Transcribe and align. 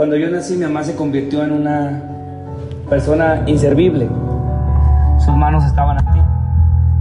Cuando 0.00 0.16
yo 0.16 0.30
nací, 0.30 0.56
mi 0.56 0.64
mamá 0.64 0.82
se 0.82 0.96
convirtió 0.96 1.44
en 1.44 1.52
una 1.52 2.00
persona 2.88 3.42
inservible. 3.44 4.08
Sus 5.18 5.36
manos 5.36 5.62
estaban 5.66 5.98
así. 5.98 6.18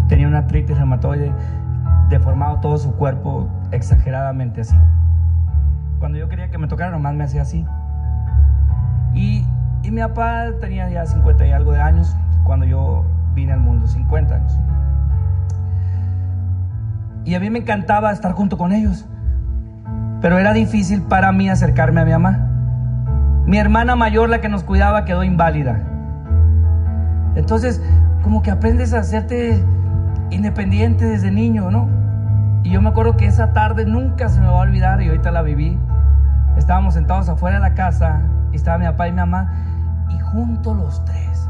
Tenía 0.10 0.28
una 0.28 0.40
artritis 0.40 0.76
reumatoide, 0.76 1.32
deformado 2.10 2.60
todo 2.60 2.78
su 2.78 2.94
cuerpo 2.98 3.48
exageradamente 3.72 4.60
así. 4.60 4.76
Cuando 6.00 6.18
yo 6.18 6.28
quería 6.28 6.50
que 6.52 6.58
me 6.58 6.68
tocara, 6.68 6.92
nomás 6.92 7.16
me 7.16 7.24
hacía 7.24 7.44
así. 7.44 7.66
Y, 9.14 9.46
y 9.82 9.92
mi 9.92 10.02
papá 10.02 10.48
tenía 10.60 10.90
ya 10.90 11.06
50 11.06 11.48
y 11.48 11.54
algo 11.54 11.72
de 11.72 11.80
años 11.80 12.18
cuando 12.44 12.66
yo 12.66 13.06
vine 13.34 13.54
al 13.54 13.62
mundo, 13.62 13.88
50 13.88 14.36
años. 14.36 14.60
Y 17.24 17.34
a 17.34 17.40
mí 17.40 17.50
me 17.50 17.60
encantaba 17.60 18.12
estar 18.12 18.34
junto 18.34 18.58
con 18.58 18.74
ellos. 18.74 19.06
Pero 20.20 20.38
era 20.38 20.52
difícil 20.52 21.02
para 21.04 21.32
mí 21.32 21.50
acercarme 21.50 22.02
a 22.02 22.04
mi 22.04 22.12
mamá. 22.12 22.39
Mi 23.50 23.58
hermana 23.58 23.96
mayor, 23.96 24.30
la 24.30 24.42
que 24.42 24.48
nos 24.48 24.64
cuidaba, 24.64 25.06
quedó 25.06 25.24
inválida. 25.24 25.82
Entonces, 27.34 27.82
como 28.22 28.44
que 28.44 28.52
aprendes 28.52 28.94
a 28.94 29.00
hacerte 29.00 29.60
independiente 30.30 31.06
desde 31.06 31.32
niño, 31.32 31.72
¿no? 31.72 31.90
Y 32.62 32.70
yo 32.70 32.80
me 32.80 32.90
acuerdo 32.90 33.18
que 33.18 33.26
esa 33.26 33.52
tarde 33.52 33.86
nunca 33.86 34.30
se 34.30 34.40
me 34.40 34.46
va 34.46 34.60
a 34.60 34.62
olvidar 34.62 35.02
y 35.02 35.08
ahorita 35.08 35.32
la 35.32 35.42
viví. 35.42 35.80
Estábamos 36.58 36.94
sentados 36.94 37.28
afuera 37.28 37.56
de 37.56 37.62
la 37.62 37.74
casa 37.74 38.22
y 38.52 38.58
estaba 38.58 38.78
mi 38.78 38.86
papá 38.86 39.08
y 39.08 39.14
mi 39.14 39.18
mamá 39.18 39.52
y 40.12 40.20
juntos 40.20 40.78
los 40.78 41.04
tres. 41.06 41.50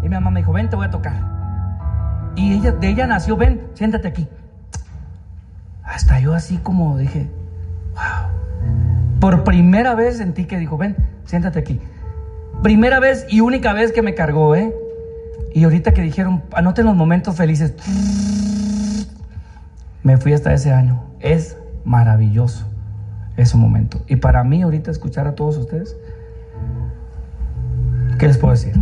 Y 0.00 0.08
mi 0.08 0.14
mamá 0.14 0.30
me 0.30 0.40
dijo, 0.40 0.52
ven, 0.54 0.70
te 0.70 0.76
voy 0.76 0.86
a 0.86 0.90
tocar. 0.90 1.20
Y 2.36 2.54
ella, 2.54 2.72
de 2.72 2.88
ella 2.88 3.06
nació, 3.06 3.36
ven, 3.36 3.60
siéntate 3.74 4.08
aquí. 4.08 4.26
Hasta 5.82 6.20
yo 6.20 6.32
así 6.32 6.56
como 6.56 6.96
dije, 6.96 7.30
wow. 7.92 9.20
Por 9.20 9.44
primera 9.44 9.94
vez 9.94 10.16
sentí 10.16 10.46
que 10.46 10.56
dijo, 10.56 10.78
ven, 10.78 10.96
siéntate 11.26 11.58
aquí. 11.58 11.80
Primera 12.62 13.00
vez 13.00 13.26
y 13.28 13.40
única 13.40 13.72
vez 13.72 13.92
que 13.92 14.02
me 14.02 14.14
cargó, 14.14 14.54
¿eh? 14.54 14.74
Y 15.52 15.64
ahorita 15.64 15.92
que 15.92 16.02
dijeron, 16.02 16.42
anoten 16.52 16.86
los 16.86 16.96
momentos 16.96 17.36
felices, 17.36 17.74
me 20.02 20.16
fui 20.16 20.32
hasta 20.32 20.52
ese 20.52 20.72
año. 20.72 21.04
Es 21.20 21.56
maravilloso 21.84 22.66
ese 23.36 23.56
momento. 23.56 24.02
Y 24.06 24.16
para 24.16 24.44
mí 24.44 24.62
ahorita 24.62 24.90
escuchar 24.90 25.26
a 25.26 25.34
todos 25.34 25.56
ustedes, 25.56 25.96
¿qué 28.18 28.26
les 28.26 28.38
puedo 28.38 28.52
decir? 28.52 28.74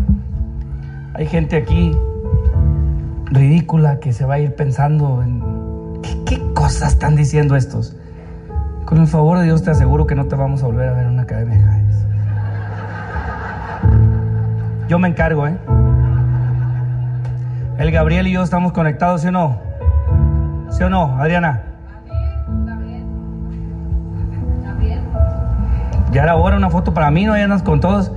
Hay 1.14 1.26
gente 1.26 1.56
aquí 1.56 1.96
ridícula 3.26 3.98
que 4.00 4.12
se 4.12 4.24
va 4.24 4.34
a 4.34 4.38
ir 4.38 4.54
pensando 4.54 5.22
en 5.22 5.42
qué, 6.24 6.40
cosas 6.54 6.92
están 6.92 7.16
diciendo 7.16 7.56
estos. 7.56 7.96
Con 8.84 8.98
el 8.98 9.06
favor 9.06 9.38
de 9.38 9.44
Dios 9.44 9.62
te 9.62 9.70
aseguro 9.70 10.06
que 10.06 10.14
no 10.14 10.26
te 10.26 10.36
vamos 10.36 10.62
a 10.62 10.66
volver 10.66 10.88
a 10.88 10.92
ver 10.92 11.06
en 11.06 11.12
una 11.12 11.22
academia 11.22 11.56
de 11.56 11.64
Yo 14.88 14.98
me 14.98 15.08
encargo, 15.08 15.46
¿eh? 15.46 15.56
El 17.78 17.90
Gabriel 17.90 18.26
y 18.26 18.32
yo 18.32 18.42
estamos 18.42 18.72
conectados, 18.72 19.22
¿sí 19.22 19.28
o 19.28 19.32
no? 19.32 19.60
¿Sí 20.70 20.82
o 20.82 20.90
no, 20.90 21.18
Adriana? 21.18 21.62
Ya 26.12 26.24
era 26.24 26.36
hora 26.36 26.56
una 26.56 26.68
foto 26.68 26.92
para 26.92 27.10
mí, 27.10 27.24
no 27.24 27.32
andas 27.32 27.62
con 27.62 27.80
todos. 27.80 28.12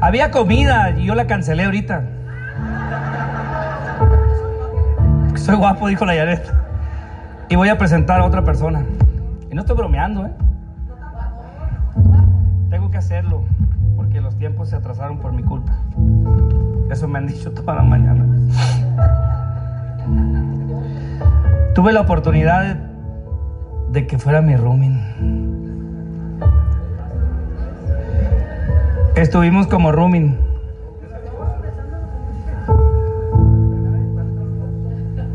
Había 0.00 0.30
comida 0.30 0.90
y 0.90 1.06
yo 1.06 1.14
la 1.14 1.26
cancelé 1.26 1.64
ahorita. 1.64 2.02
Soy 5.34 5.56
guapo, 5.56 5.88
dijo 5.88 6.04
la 6.04 6.14
Yaret. 6.14 6.52
Y 7.48 7.56
voy 7.56 7.70
a 7.70 7.78
presentar 7.78 8.20
a 8.20 8.24
otra 8.24 8.44
persona. 8.44 8.84
Y 9.50 9.54
no 9.54 9.62
estoy 9.62 9.76
bromeando, 9.76 10.26
¿eh? 10.26 10.32
Que 12.92 12.98
hacerlo 12.98 13.44
porque 13.96 14.20
los 14.20 14.36
tiempos 14.36 14.68
se 14.68 14.76
atrasaron 14.76 15.16
por 15.16 15.32
mi 15.32 15.42
culpa. 15.42 15.72
Eso 16.90 17.08
me 17.08 17.20
han 17.20 17.26
dicho 17.26 17.50
toda 17.52 17.76
la 17.76 17.82
mañana. 17.82 18.26
Tuve 21.74 21.94
la 21.94 22.02
oportunidad 22.02 22.76
de, 23.92 24.06
que 24.06 24.18
fuera 24.18 24.42
mi 24.42 24.56
rooming. 24.56 25.00
Estuvimos 29.16 29.66
como 29.68 29.90
rooming. 29.90 30.36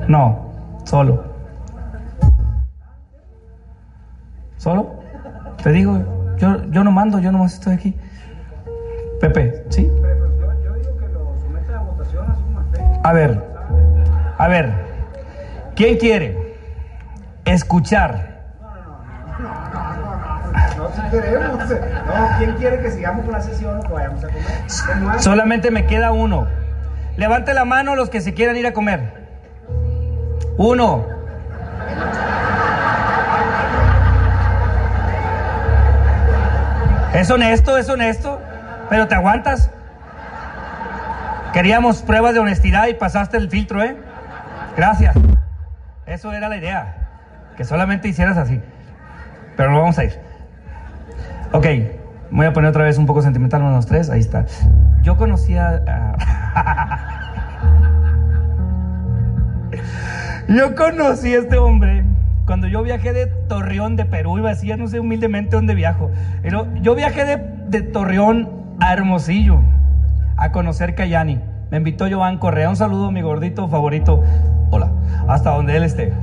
No, 0.08 0.52
solo. 0.84 1.24
¿Solo? 4.58 4.92
Te 5.64 5.72
digo, 5.72 6.17
yo, 6.38 6.64
yo 6.70 6.84
no 6.84 6.92
mando, 6.92 7.20
yo 7.20 7.32
nomás 7.32 7.54
estoy 7.54 7.74
aquí. 7.74 7.96
Pepe, 9.20 9.66
¿sí? 9.70 9.92
A 13.04 13.14
ver, 13.14 13.42
a 14.38 14.48
ver, 14.48 14.74
¿quién 15.76 15.98
quiere 15.98 16.56
escuchar? 17.46 18.38
Queremos. 21.12 21.70
No, 21.70 22.38
¿quién 22.38 22.54
quiere 22.56 22.82
que 22.82 22.92
sigamos 22.92 23.24
con 23.24 23.34
la 23.34 23.42
sesión 23.42 23.80
o 23.80 23.82
que 23.82 23.94
vayamos 23.94 24.24
a 24.24 24.28
comer? 24.28 25.22
Solamente 25.22 25.72
me 25.72 25.86
queda 25.86 26.12
uno. 26.12 26.48
Levante 27.16 27.54
la 27.54 27.66
mano 27.66 27.96
los 27.96 28.10
que 28.10 28.22
se 28.22 28.34
quieran 28.34 28.58
ir 28.58 28.68
a 28.68 28.74
comer. 28.74 29.28
Uno. 30.58 31.17
Es 37.18 37.32
honesto, 37.32 37.76
es 37.80 37.90
honesto, 37.90 38.40
pero 38.92 39.08
te 39.08 39.16
aguantas. 39.16 39.72
Queríamos 41.52 42.04
pruebas 42.04 42.36
de 42.36 42.40
honestidad 42.40 42.86
y 42.90 42.94
pasaste 42.94 43.38
el 43.38 43.50
filtro, 43.50 43.82
¿eh? 43.82 43.98
Gracias. 44.78 45.16
Eso 46.06 46.32
era 46.32 46.48
la 46.48 46.58
idea. 46.58 47.08
Que 47.58 47.66
solamente 47.66 48.08
hicieras 48.08 48.38
así. 48.38 48.62
Pero 49.56 49.72
no 49.72 49.80
vamos 49.80 49.98
a 49.98 50.04
ir. 50.04 50.20
Ok, 51.54 51.66
voy 52.30 52.46
a 52.46 52.54
poner 52.54 52.70
otra 52.70 52.84
vez 52.84 53.00
un 53.00 53.08
poco 53.08 53.24
sentimental 53.24 53.64
uno, 53.64 53.72
dos, 53.72 53.88
tres. 53.88 54.12
Ahí 54.12 54.20
está. 54.20 54.46
Yo 55.02 55.18
conocía 55.18 55.82
a... 55.88 57.34
yo 60.48 60.76
conocí 60.76 61.34
a 61.34 61.40
este 61.40 61.58
hombre 61.58 62.06
cuando 62.48 62.68
yo 62.68 62.82
viajé 62.82 63.12
de 63.12 63.28
Torreón, 63.28 63.98
de 63.98 64.06
Perú, 64.06 64.38
iba 64.38 64.48
a 64.48 64.54
decir, 64.54 64.76
no 64.80 64.88
sé 64.88 65.02
humildemente 65.02 65.58
dónde 65.58 65.76
viajo. 65.76 66.10
Pero 66.42 66.66
yo 66.82 66.96
viajé 66.96 67.26
de, 67.26 67.38
de 67.68 67.82
Torreón 67.82 68.50
a 68.80 68.94
Hermosillo 68.94 69.60
a 70.38 70.54
conocer 70.54 70.96
Cayani. 70.96 71.42
Me 71.72 71.78
invitó 71.78 72.08
Joan 72.10 72.38
Correa. 72.38 72.70
Un 72.70 72.78
saludo, 72.78 73.12
mi 73.12 73.22
gordito 73.22 73.68
favorito. 73.68 74.24
Hola, 74.72 74.90
hasta 75.28 75.54
donde 75.54 75.76
él 75.76 75.84
esté. 75.84 76.14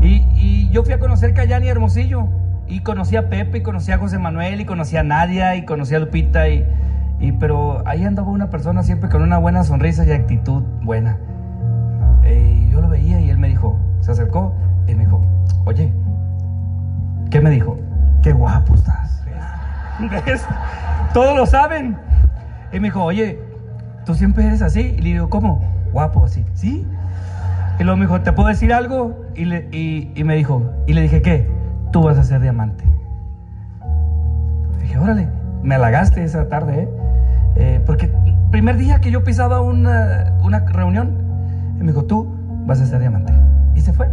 Y, 0.00 0.70
yo 0.70 0.82
fui 0.82 0.94
a 0.94 0.98
conocer 0.98 1.34
Cayani 1.34 1.68
Hermosillo. 1.68 2.26
Y 2.66 2.80
conocí 2.80 3.14
a 3.16 3.28
Pepe, 3.28 3.58
y 3.58 3.62
conocí 3.62 3.92
a 3.92 3.98
José 3.98 4.18
Manuel, 4.18 4.62
y 4.62 4.64
conocí 4.64 4.96
a 4.96 5.02
Nadia, 5.02 5.54
y 5.54 5.66
conocí 5.66 5.94
a 5.94 5.98
Lupita. 5.98 6.48
Y, 6.48 6.64
y, 7.20 7.32
pero 7.32 7.86
ahí 7.86 8.04
andaba 8.04 8.30
una 8.30 8.48
persona 8.48 8.82
siempre 8.82 9.10
con 9.10 9.20
una 9.20 9.36
buena 9.36 9.64
sonrisa 9.64 10.06
y 10.06 10.12
actitud 10.12 10.62
buena. 10.80 11.18
Y 12.26 12.70
yo 12.70 12.80
lo 12.80 12.88
veía 12.88 13.20
y 13.20 13.28
él 13.28 13.36
me 13.36 13.48
dijo, 13.48 13.78
se 14.00 14.12
acercó 14.12 14.54
oye, 15.64 15.92
¿qué 17.30 17.40
me 17.40 17.50
dijo? 17.50 17.78
Qué 18.22 18.32
guapo 18.32 18.74
estás. 18.74 19.22
Todos 21.14 21.36
lo 21.36 21.46
saben. 21.46 21.96
Y 22.72 22.80
me 22.80 22.88
dijo, 22.88 23.02
oye, 23.02 23.38
tú 24.04 24.14
siempre 24.14 24.46
eres 24.46 24.62
así. 24.62 24.80
Y 24.80 25.02
le 25.02 25.10
digo, 25.10 25.30
¿cómo? 25.30 25.60
Guapo, 25.92 26.24
así. 26.24 26.44
¿Sí? 26.54 26.86
Y 27.78 27.84
luego 27.84 27.96
me 27.96 28.06
dijo, 28.06 28.20
¿te 28.20 28.32
puedo 28.32 28.48
decir 28.48 28.72
algo? 28.72 29.24
Y, 29.34 29.44
le, 29.44 29.68
y, 29.72 30.12
y 30.14 30.24
me 30.24 30.36
dijo, 30.36 30.72
y 30.86 30.92
le 30.92 31.02
dije, 31.02 31.22
¿qué? 31.22 31.48
Tú 31.92 32.02
vas 32.02 32.18
a 32.18 32.24
ser 32.24 32.40
diamante. 32.40 32.84
dije, 34.80 34.98
órale, 34.98 35.28
me 35.62 35.76
halagaste 35.76 36.24
esa 36.24 36.48
tarde, 36.48 36.82
¿eh? 36.82 36.88
¿eh? 37.56 37.82
Porque 37.86 38.12
primer 38.50 38.76
día 38.76 39.00
que 39.00 39.10
yo 39.10 39.24
pisaba 39.24 39.60
una, 39.60 40.36
una 40.42 40.60
reunión, 40.60 41.16
y 41.78 41.82
me 41.82 41.92
dijo, 41.92 42.04
tú 42.04 42.28
vas 42.66 42.80
a 42.80 42.86
ser 42.86 43.00
diamante. 43.00 43.32
Y 43.74 43.80
se 43.80 43.92
fue. 43.92 44.08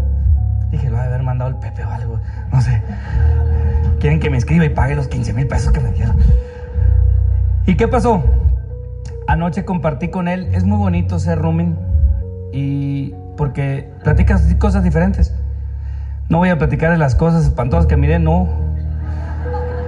Dije, 0.72 0.90
lo 0.90 0.96
va 0.96 1.04
a 1.04 1.06
haber 1.06 1.24
mandado 1.24 1.50
el 1.50 1.58
Pepe 1.58 1.84
o 1.84 1.90
algo, 1.90 2.20
no 2.52 2.62
sé. 2.62 2.82
Quieren 4.00 4.20
que 4.20 4.30
me 4.30 4.38
escriba 4.38 4.66
y 4.66 4.70
pague 4.70 4.96
los 4.96 5.08
15 5.08 5.34
mil 5.34 5.48
pesos 5.48 5.72
que 5.72 5.80
me 5.80 5.92
dieron. 5.92 6.18
¿Y 7.66 7.76
qué 7.76 7.88
pasó? 7.88 8.24
Anoche 9.28 9.66
compartí 9.66 10.10
con 10.10 10.28
él, 10.28 10.50
es 10.54 10.64
muy 10.64 10.78
bonito 10.78 11.20
ser 11.20 11.38
rooming 11.40 11.78
y 12.52 13.14
porque 13.38 13.90
platicas 14.04 14.54
cosas 14.56 14.84
diferentes. 14.84 15.34
No 16.30 16.40
voy 16.40 16.50
a 16.50 16.58
platicar 16.58 16.92
de 16.92 16.98
las 16.98 17.16
cosas 17.16 17.44
espantosas 17.44 17.86
que 17.86 17.98
miré, 17.98 18.20
no. 18.20 18.48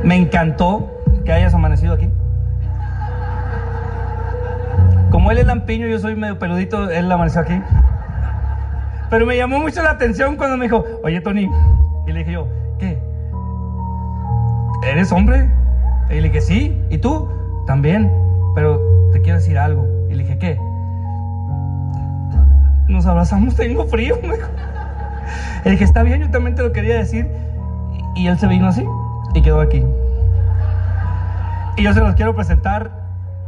Me 0.03 0.15
encantó 0.15 1.01
que 1.23 1.31
hayas 1.31 1.53
amanecido 1.53 1.93
aquí. 1.93 2.09
Como 5.09 5.31
él 5.31 5.37
es 5.37 5.45
lampiño, 5.45 5.87
yo 5.87 5.99
soy 5.99 6.15
medio 6.15 6.39
peludito, 6.39 6.89
él 6.89 7.11
amaneció 7.11 7.41
aquí. 7.41 7.61
Pero 9.13 9.27
me 9.27 9.37
llamó 9.37 9.59
mucho 9.59 9.83
la 9.83 9.91
atención 9.91 10.37
cuando 10.37 10.57
me 10.57 10.65
dijo, 10.65 10.83
oye 11.03 11.21
Tony, 11.21 11.47
Y 12.07 12.11
le 12.11 12.19
dije 12.21 12.31
yo, 12.31 12.47
¿qué? 12.79 12.97
¿Eres 14.89 15.11
hombre? 15.11 15.51
Y 16.09 16.15
le 16.15 16.29
dije, 16.29 16.41
sí. 16.41 16.81
¿Y 16.89 16.97
tú? 16.97 17.29
También. 17.67 18.11
Pero 18.55 18.81
te 19.11 19.21
quiero 19.21 19.37
decir 19.37 19.59
algo. 19.59 19.85
Y 20.09 20.15
le 20.15 20.23
dije, 20.23 20.39
¿qué? 20.39 20.57
Nos 22.87 23.05
abrazamos, 23.05 23.55
tengo 23.55 23.85
frío. 23.85 24.17
Me 24.23 24.35
dijo. 24.35 24.49
Y 25.59 25.65
le 25.65 25.71
dije, 25.73 25.83
está 25.83 26.01
bien, 26.01 26.21
yo 26.21 26.31
también 26.31 26.55
te 26.55 26.63
lo 26.63 26.71
quería 26.71 26.95
decir. 26.95 27.29
Y 28.15 28.25
él 28.25 28.39
se 28.39 28.47
vino 28.47 28.67
así 28.67 28.83
y 29.35 29.43
quedó 29.43 29.61
aquí. 29.61 29.85
Y 31.77 31.83
yo 31.83 31.93
se 31.93 31.99
los 31.99 32.15
quiero 32.15 32.33
presentar. 32.33 32.89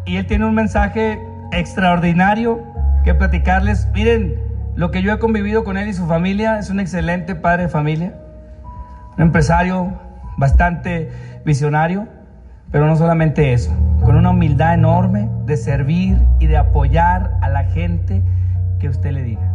Y 0.05 0.17
él 0.17 0.27
tiene 0.27 0.45
un 0.45 0.53
mensaje 0.53 1.19
extraordinario 1.51 2.61
que 3.03 3.15
platicarles. 3.15 3.87
Miren, 3.95 4.44
lo 4.75 4.91
que 4.91 5.01
yo 5.01 5.13
he 5.13 5.19
convivido 5.19 5.63
con 5.63 5.77
él 5.77 5.87
y 5.87 5.93
su 5.93 6.05
familia 6.05 6.59
es 6.59 6.69
un 6.69 6.79
excelente 6.79 7.35
padre 7.35 7.63
de 7.63 7.69
familia. 7.69 8.13
Un 9.17 9.23
empresario 9.23 9.93
bastante 10.37 11.11
visionario. 11.45 12.07
Pero 12.71 12.87
no 12.87 12.95
solamente 12.97 13.53
eso, 13.53 13.71
con 14.03 14.17
una 14.17 14.31
humildad 14.31 14.73
enorme 14.73 15.29
de 15.45 15.55
servir 15.55 16.17
y 16.39 16.47
de 16.47 16.57
apoyar 16.57 17.37
a 17.41 17.47
la 17.47 17.63
gente 17.63 18.21
que 18.79 18.89
usted 18.89 19.11
le 19.11 19.23
diga. 19.23 19.49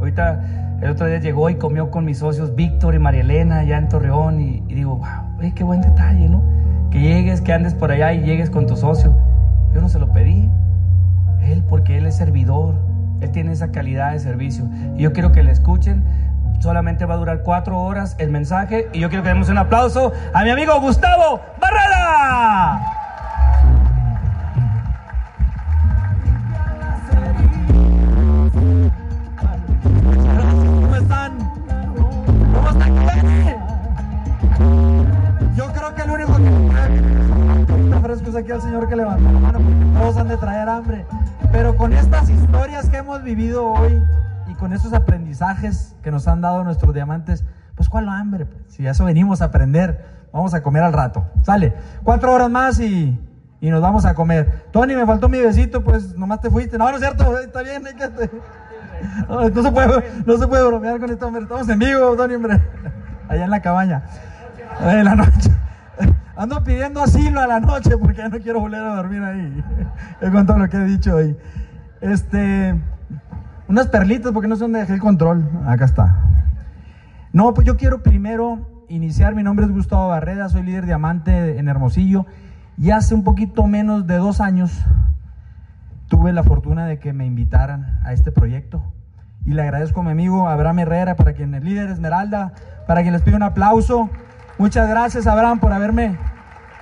Ahorita 0.00 0.78
el 0.82 0.90
otro 0.90 1.06
día 1.06 1.18
llegó 1.18 1.50
y 1.50 1.54
comió 1.54 1.90
con 1.90 2.04
mis 2.04 2.18
socios 2.18 2.56
Víctor 2.56 2.94
y 2.94 2.98
María 2.98 3.20
Elena 3.20 3.58
allá 3.58 3.78
en 3.78 3.88
Torreón 3.88 4.40
y, 4.40 4.60
digo, 4.74 4.96
wow, 4.96 5.52
qué 5.54 5.62
buen 5.62 5.82
detalle, 5.82 6.28
¿no? 6.28 6.42
Que 6.90 7.00
llegues, 7.00 7.42
que 7.42 7.52
andes 7.52 7.74
por 7.74 7.92
allá 7.92 8.12
y 8.12 8.24
llegues 8.24 8.50
con 8.50 8.66
tu 8.66 8.76
socio. 8.76 9.14
Yo 9.72 9.80
no 9.80 9.88
se 9.88 10.00
lo 10.00 10.10
pedí. 10.10 10.50
Él, 11.42 11.62
porque 11.68 11.98
él 11.98 12.06
es 12.06 12.16
servidor, 12.16 12.74
él 13.24 13.32
tiene 13.32 13.52
esa 13.52 13.70
calidad 13.72 14.12
de 14.12 14.20
servicio. 14.20 14.66
Y 14.96 15.02
yo 15.02 15.12
quiero 15.12 15.32
que 15.32 15.42
le 15.42 15.50
escuchen. 15.50 16.04
Solamente 16.60 17.04
va 17.04 17.14
a 17.14 17.16
durar 17.16 17.42
cuatro 17.42 17.80
horas 17.80 18.14
el 18.18 18.30
mensaje 18.30 18.88
y 18.92 19.00
yo 19.00 19.08
quiero 19.08 19.22
que 19.22 19.30
demos 19.30 19.48
un 19.48 19.58
aplauso 19.58 20.12
a 20.32 20.44
mi 20.44 20.50
amigo 20.50 20.80
Gustavo 20.80 21.40
Barrera. 21.60 22.80
¿Cómo 30.80 30.96
están? 30.96 31.38
¿Cómo 32.54 32.68
están? 32.70 32.94
Yo 35.56 35.72
creo 35.72 35.94
que 35.94 36.02
el 36.02 36.10
único 36.10 36.36
que 36.36 37.94
ofrezco 37.94 38.30
es 38.30 38.36
aquí 38.36 38.52
al 38.52 38.62
señor 38.62 38.88
que 38.88 38.96
levanta 38.96 39.32
la 39.32 39.38
mano, 39.38 39.60
todos 39.98 40.16
han 40.16 40.28
de 40.28 40.36
traer 40.36 40.68
hambre. 40.68 41.04
Pero 41.54 41.76
con 41.76 41.92
estas 41.92 42.28
historias 42.28 42.90
que 42.90 42.96
hemos 42.96 43.22
vivido 43.22 43.64
hoy 43.64 44.02
y 44.48 44.54
con 44.54 44.72
esos 44.72 44.92
aprendizajes 44.92 45.94
que 46.02 46.10
nos 46.10 46.26
han 46.26 46.40
dado 46.40 46.64
nuestros 46.64 46.92
diamantes, 46.92 47.44
pues 47.76 47.88
cuál 47.88 48.08
hambre, 48.08 48.46
pues? 48.46 48.64
si 48.66 48.84
a 48.84 48.90
eso 48.90 49.04
venimos 49.04 49.40
a 49.40 49.44
aprender, 49.46 50.04
vamos 50.32 50.52
a 50.52 50.64
comer 50.64 50.82
al 50.82 50.92
rato. 50.92 51.24
Sale, 51.42 51.72
cuatro 52.02 52.32
horas 52.32 52.50
más 52.50 52.80
y, 52.80 53.16
y 53.60 53.70
nos 53.70 53.80
vamos 53.80 54.04
a 54.04 54.16
comer. 54.16 54.64
Tony, 54.72 54.96
me 54.96 55.06
faltó 55.06 55.28
mi 55.28 55.40
besito, 55.40 55.84
pues 55.84 56.18
nomás 56.18 56.40
te 56.40 56.50
fuiste. 56.50 56.76
No, 56.76 56.90
no 56.90 56.96
es 56.96 57.00
cierto, 57.00 57.38
está 57.38 57.62
bien, 57.62 57.86
hay 57.86 57.94
no 59.54 59.62
se 59.62 59.70
puede, 59.70 60.10
no 60.26 60.36
se 60.36 60.48
puede 60.48 60.66
bromear 60.66 60.98
con 60.98 61.08
esto, 61.08 61.28
hombre. 61.28 61.42
Estamos 61.44 61.68
en 61.68 61.78
vivo, 61.78 62.16
Tony, 62.16 62.34
hombre. 62.34 62.60
Allá 63.28 63.44
en 63.44 63.50
la 63.50 63.62
cabaña. 63.62 64.02
En 64.80 65.04
la 65.04 65.14
noche. 65.14 65.53
Ando 66.36 66.64
pidiendo 66.64 67.00
asilo 67.00 67.40
a 67.40 67.46
la 67.46 67.60
noche 67.60 67.96
porque 67.96 68.18
ya 68.18 68.28
no 68.28 68.40
quiero 68.40 68.60
volver 68.60 68.80
a 68.80 68.96
dormir 68.96 69.22
ahí. 69.22 69.64
Es 70.20 70.30
con 70.30 70.46
todo 70.46 70.58
lo 70.58 70.68
que 70.68 70.76
he 70.76 70.84
dicho 70.84 71.16
hoy. 71.16 71.36
Este. 72.00 72.74
Unas 73.68 73.86
perlitas 73.86 74.32
porque 74.32 74.48
no 74.48 74.56
sé 74.56 74.62
dónde 74.64 74.80
dejé 74.80 74.94
el 74.94 75.00
control. 75.00 75.48
Acá 75.66 75.84
está. 75.84 76.22
No, 77.32 77.54
pues 77.54 77.66
yo 77.66 77.76
quiero 77.76 78.02
primero 78.02 78.84
iniciar. 78.88 79.34
Mi 79.34 79.42
nombre 79.42 79.66
es 79.66 79.72
Gustavo 79.72 80.08
Barreda, 80.08 80.48
soy 80.48 80.62
líder 80.62 80.86
diamante 80.86 81.58
en 81.58 81.68
Hermosillo. 81.68 82.26
Y 82.76 82.90
hace 82.90 83.14
un 83.14 83.22
poquito 83.22 83.66
menos 83.66 84.06
de 84.06 84.16
dos 84.16 84.40
años 84.40 84.84
tuve 86.08 86.32
la 86.32 86.42
fortuna 86.42 86.86
de 86.86 86.98
que 86.98 87.12
me 87.12 87.26
invitaran 87.26 88.00
a 88.04 88.12
este 88.12 88.32
proyecto. 88.32 88.82
Y 89.46 89.52
le 89.52 89.62
agradezco 89.62 90.00
a 90.00 90.02
mi 90.02 90.10
amigo 90.10 90.48
Abraham 90.48 90.80
Herrera, 90.80 91.16
para 91.16 91.34
quien 91.34 91.54
el 91.54 91.64
líder 91.64 91.90
Esmeralda, 91.90 92.52
para 92.86 93.02
quien 93.02 93.12
les 93.12 93.22
pido 93.22 93.36
un 93.36 93.42
aplauso. 93.42 94.10
Muchas 94.56 94.88
gracias, 94.88 95.26
Abraham, 95.26 95.58
por 95.58 95.72
haberme 95.72 96.16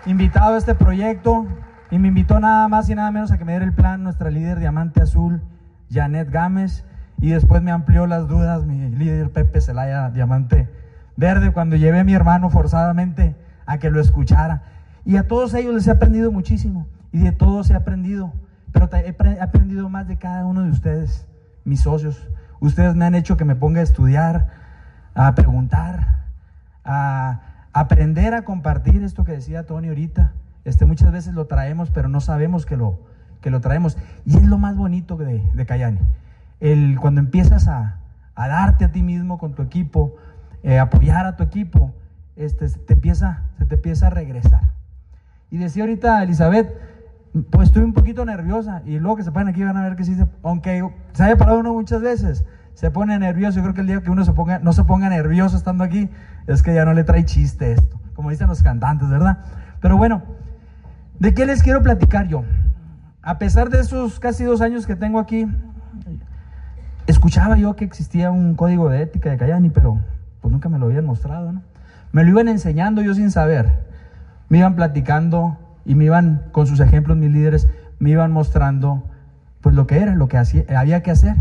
invitado 0.05 0.55
a 0.55 0.59
este 0.59 0.75
proyecto. 0.75 1.47
Y 1.91 1.99
me 1.99 2.09
invitó 2.09 2.39
nada 2.39 2.69
más 2.69 2.91
y 2.91 2.95
nada 2.95 3.11
menos 3.11 3.33
a 3.33 3.39
que 3.39 3.47
me 3.47 3.53
diera 3.53 3.65
el 3.65 3.73
plan 3.73 4.03
nuestra 4.03 4.31
líder 4.31 4.59
Diamante 4.59 5.01
Azul, 5.01 5.43
Janet 5.91 6.31
Gámez. 6.31 6.85
Y 7.19 7.31
después 7.31 7.63
me 7.63 7.71
amplió 7.71 8.07
las 8.07 8.29
dudas 8.29 8.67
mi 8.67 8.91
líder 8.91 9.31
Pepe 9.31 9.63
Zelaya, 9.63 10.11
Diamante 10.11 10.69
Verde, 11.17 11.51
cuando 11.53 11.77
llevé 11.77 12.01
a 12.01 12.05
mi 12.05 12.13
hermano 12.13 12.51
forzadamente 12.51 13.37
a 13.65 13.79
que 13.79 13.91
lo 13.91 14.01
escuchara. 14.01 14.65
Y 15.07 15.17
a 15.17 15.27
todos 15.27 15.55
ellos 15.55 15.73
les 15.73 15.87
he 15.87 15.93
aprendido 15.93 16.31
muchísimo. 16.31 16.87
Y 17.11 17.21
de 17.21 17.33
todos 17.33 17.71
he 17.71 17.75
aprendido. 17.75 18.35
Pero 18.73 18.91
he 18.93 19.41
aprendido 19.41 19.89
más 19.89 20.09
de 20.09 20.19
cada 20.19 20.45
uno 20.45 20.63
de 20.63 20.71
ustedes, 20.71 21.27
mis 21.65 21.81
socios. 21.81 22.29
Ustedes 22.61 22.95
me 22.97 23.07
han 23.07 23.15
hecho 23.15 23.39
que 23.39 23.47
me 23.47 23.57
ponga 23.57 23.81
a 23.81 23.85
estudiar, 23.85 24.49
a 25.15 25.35
preguntar, 25.35 26.27
a 26.85 27.52
aprender 27.73 28.35
a 28.35 28.45
compartir 28.45 29.03
esto 29.03 29.25
que 29.25 29.33
decía 29.33 29.67
Tony 29.67 29.89
ahorita. 29.89 30.33
Este, 30.65 30.85
muchas 30.85 31.13
veces 31.13 31.35
lo 31.35 31.47
traemos, 31.47 31.91
pero 31.91 32.09
no 32.09 32.21
sabemos 32.21 32.67
que 32.67 32.77
lo, 32.77 33.01
que 33.41 33.51
lo 33.51 33.61
traemos. 33.61 33.99
Y 34.25 34.37
es 34.37 34.45
lo 34.45 34.59
más 34.59 34.77
bonito 34.77 35.17
de, 35.17 35.43
de 35.55 35.67
Cayane. 35.67 36.01
El, 36.61 36.99
cuando 37.01 37.21
empiezas 37.21 37.69
a, 37.69 37.99
a, 38.35 38.49
darte 38.49 38.85
a 38.85 38.93
ti 38.93 39.03
mismo 39.03 39.39
con 39.39 39.55
tu 39.55 39.63
equipo, 39.63 40.17
eh, 40.63 40.79
apoyar 40.79 41.27
a 41.27 41.37
tu 41.37 41.43
equipo, 41.43 41.93
este, 42.37 42.69
se, 42.69 42.79
te 42.79 42.95
empieza, 42.95 43.43
te 43.69 43.75
empieza 43.75 44.07
a 44.07 44.11
regresar. 44.11 44.63
Y 45.51 45.59
decía 45.59 45.83
ahorita 45.83 46.23
Elizabeth, 46.23 46.73
pues 47.51 47.69
estoy 47.69 47.83
un 47.83 47.95
poquito 47.95 48.25
nerviosa 48.25 48.83
y 48.85 48.99
luego 48.99 49.17
que 49.17 49.23
se 49.25 49.33
ponen 49.33 49.49
aquí 49.49 49.63
van 49.65 49.77
a 49.77 49.83
ver 49.83 49.97
que 49.97 50.05
sí, 50.05 50.15
se, 50.15 50.27
aunque 50.43 50.89
se 51.13 51.23
haya 51.23 51.37
parado 51.37 51.61
uno 51.61 51.73
muchas 51.73 52.01
veces, 52.01 52.45
se 52.75 52.91
pone 52.91 53.19
nervioso. 53.19 53.57
Yo 53.57 53.63
creo 53.63 53.75
que 53.75 53.81
el 53.83 53.87
día 53.87 54.01
que 54.01 54.11
uno 54.11 54.25
se 54.25 54.33
ponga, 54.33 54.59
no 54.59 54.73
se 54.73 54.85
ponga 54.85 55.09
nervioso 55.09 55.57
estando 55.57 55.85
aquí, 55.85 56.09
es 56.47 56.63
que 56.63 56.75
ya 56.75 56.85
no 56.85 56.95
le 56.95 57.05
trae 57.05 57.25
chiste 57.25 57.73
esto, 57.73 58.01
como 58.15 58.31
dicen 58.31 58.49
los 58.49 58.63
cantantes, 58.63 59.09
¿verdad? 59.09 59.39
Pero 59.81 59.97
bueno, 59.97 60.23
¿de 61.19 61.35
qué 61.35 61.47
les 61.47 61.63
quiero 61.63 61.83
platicar 61.83 62.29
yo? 62.29 62.45
A 63.23 63.39
pesar 63.39 63.71
de 63.71 63.81
esos 63.81 64.19
casi 64.19 64.45
dos 64.45 64.61
años 64.61 64.87
que 64.87 64.97
tengo 64.97 65.19
aquí, 65.19 65.47
escuchaba 67.07 67.57
yo 67.57 67.77
que 67.77 67.85
existía 67.85 68.31
un 68.31 68.55
código 68.55 68.89
de 68.89 69.03
ética 69.03 69.31
de 69.31 69.37
Cayani, 69.37 69.71
pero 69.71 70.01
pues 70.41 70.51
nunca 70.51 70.69
me 70.69 70.79
lo 70.79 70.87
habían 70.87 71.05
mostrado, 71.05 71.53
¿no? 71.53 71.63
Me 72.13 72.25
lo 72.25 72.31
iban 72.31 72.49
enseñando 72.49 73.01
yo 73.03 73.15
sin 73.15 73.31
saber. 73.31 73.73
Me 74.49 74.59
iban 74.59 74.75
platicando 74.75 75.57
y 75.85 75.95
me 75.95 76.05
iban, 76.05 76.49
con 76.53 76.67
sus 76.67 76.81
ejemplos, 76.81 77.17
mis 77.17 77.31
líderes, 77.31 77.69
me 77.99 78.11
iban 78.11 78.33
mostrando 78.33 79.09
pues 79.61 79.75
lo 79.75 79.87
que 79.87 80.01
era, 80.01 80.15
lo 80.15 80.29
que 80.29 80.37
hacía, 80.37 80.65
había 80.77 81.03
que 81.03 81.11
hacer. 81.11 81.37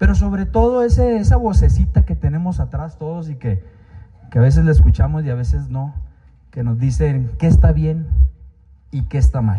Pero 0.00 0.14
sobre 0.14 0.46
todo 0.46 0.82
esa 0.82 1.36
vocecita 1.36 2.06
que 2.06 2.16
tenemos 2.16 2.58
atrás 2.58 2.96
todos 2.96 3.28
y 3.28 3.34
que, 3.34 3.62
que 4.30 4.38
a 4.38 4.40
veces 4.40 4.64
la 4.64 4.70
escuchamos 4.70 5.26
y 5.26 5.30
a 5.30 5.34
veces 5.34 5.68
no, 5.68 5.94
que 6.50 6.64
nos 6.64 6.78
dicen 6.78 7.30
qué 7.38 7.46
está 7.46 7.72
bien 7.72 8.06
y 8.90 9.02
qué 9.02 9.18
está 9.18 9.42
mal. 9.42 9.58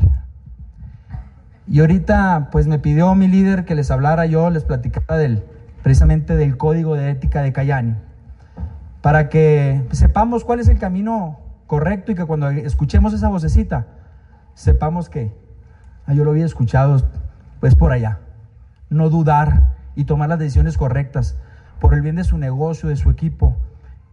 Y 1.67 1.79
ahorita 1.81 2.50
pues 2.51 2.65
me 2.65 2.79
pidió 2.79 3.13
mi 3.13 3.27
líder 3.27 3.65
que 3.65 3.75
les 3.75 3.91
hablara 3.91 4.25
yo, 4.25 4.50
les 4.50 4.63
platicara 4.63 5.15
del, 5.15 5.43
precisamente 5.83 6.36
del 6.36 6.57
código 6.57 6.95
de 6.95 7.12
ética 7.12 7.43
de 7.43 7.53
Cayani, 7.53 7.93
para 9.03 9.29
que 9.29 9.86
sepamos 9.91 10.43
cuál 10.43 10.60
es 10.60 10.69
el 10.69 10.79
camino 10.79 11.39
correcto 11.67 12.13
y 12.13 12.15
que 12.15 12.25
cuando 12.25 12.50
escuchemos 12.50 13.13
esa 13.13 13.29
vocecita, 13.29 13.86
sepamos 14.55 15.07
que 15.07 15.36
ah, 16.07 16.15
yo 16.15 16.24
lo 16.24 16.31
había 16.31 16.45
escuchado 16.45 17.00
pues 17.60 17.75
por 17.75 17.91
allá. 17.91 18.17
No 18.89 19.12
dudar 19.12 19.81
y 19.95 20.05
tomar 20.05 20.29
las 20.29 20.39
decisiones 20.39 20.77
correctas 20.77 21.38
por 21.79 21.93
el 21.93 22.01
bien 22.01 22.15
de 22.15 22.24
su 22.24 22.38
negocio, 22.38 22.89
de 22.89 22.95
su 22.95 23.10
equipo 23.10 23.55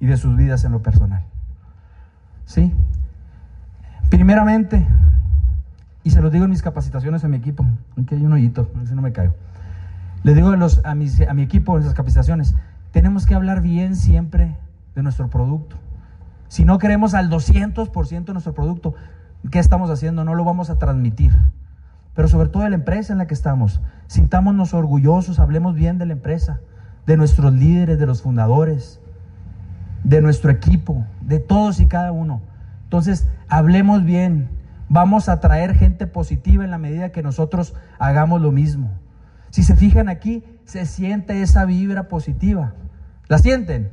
y 0.00 0.06
de 0.06 0.16
sus 0.16 0.37
vidas 0.37 0.64
en 0.64 0.73
lo 0.73 0.82
personal. 0.82 1.23
¿Sí? 2.44 2.73
Primeramente, 4.11 4.87
y 6.02 6.11
se 6.11 6.23
los 6.23 6.32
digo 6.32 6.44
en 6.44 6.50
mis 6.50 6.62
capacitaciones 6.62 7.25
a 7.25 7.28
mi 7.28 7.37
equipo, 7.37 7.64
aquí 8.00 8.14
hay 8.14 8.25
un 8.25 8.32
hoyito, 8.32 8.70
a 8.80 8.87
si 8.87 8.94
no 8.94 9.02
me 9.02 9.12
caigo. 9.12 9.35
Les 10.23 10.35
digo 10.35 10.49
a, 10.49 10.56
los, 10.56 10.85
a, 10.85 10.92
a 10.92 10.94
mi 10.94 11.42
equipo 11.42 11.76
en 11.76 11.82
esas 11.82 11.94
capacitaciones, 11.94 12.54
tenemos 12.90 13.26
que 13.26 13.35
hablar 13.35 13.61
bien 13.61 13.97
siempre 13.97 14.56
de 14.94 15.02
nuestro 15.02 15.28
producto. 15.28 15.76
Si 16.49 16.64
no 16.64 16.78
queremos 16.78 17.14
al 17.14 17.30
200% 17.30 18.25
de 18.25 18.32
nuestro 18.32 18.54
producto, 18.54 18.94
¿qué 19.50 19.58
estamos 19.58 19.90
haciendo? 19.90 20.25
No 20.25 20.35
lo 20.35 20.44
vamos 20.44 20.70
a 20.70 20.78
transmitir. 20.78 21.37
Pero 22.19 22.27
sobre 22.27 22.49
todo 22.49 22.65
de 22.65 22.71
la 22.71 22.75
empresa 22.75 23.13
en 23.13 23.19
la 23.21 23.29
que 23.29 23.35
estamos. 23.35 23.81
Sintámonos 24.09 24.75
orgullosos, 24.75 25.39
hablemos 25.39 25.77
bien 25.77 25.99
de 25.99 26.07
la 26.07 26.15
empresa, 26.15 26.59
de 27.07 27.17
nuestros 27.17 27.53
líderes, 27.53 28.01
de 28.01 28.07
los 28.07 28.23
fundadores, 28.23 29.01
de 30.03 30.21
nuestro 30.21 30.51
equipo, 30.51 31.07
de 31.21 31.39
todos 31.39 31.79
y 31.79 31.87
cada 31.87 32.11
uno. 32.11 32.43
Entonces, 32.83 33.29
hablemos 33.49 34.05
bien. 34.05 34.49
Vamos 34.89 35.29
a 35.29 35.39
traer 35.39 35.77
gente 35.77 36.09
positiva 36.09 36.65
en 36.65 36.73
la 36.73 36.79
medida 36.79 37.13
que 37.13 37.23
nosotros 37.23 37.77
hagamos 38.01 38.41
lo 38.41 38.51
mismo. 38.51 38.91
Si 39.51 39.63
se 39.63 39.77
fijan 39.77 40.09
aquí, 40.09 40.43
se 40.65 40.87
siente 40.87 41.41
esa 41.41 41.67
vibra 41.67 42.09
positiva. 42.09 42.75
¿La 43.29 43.39
sienten? 43.39 43.93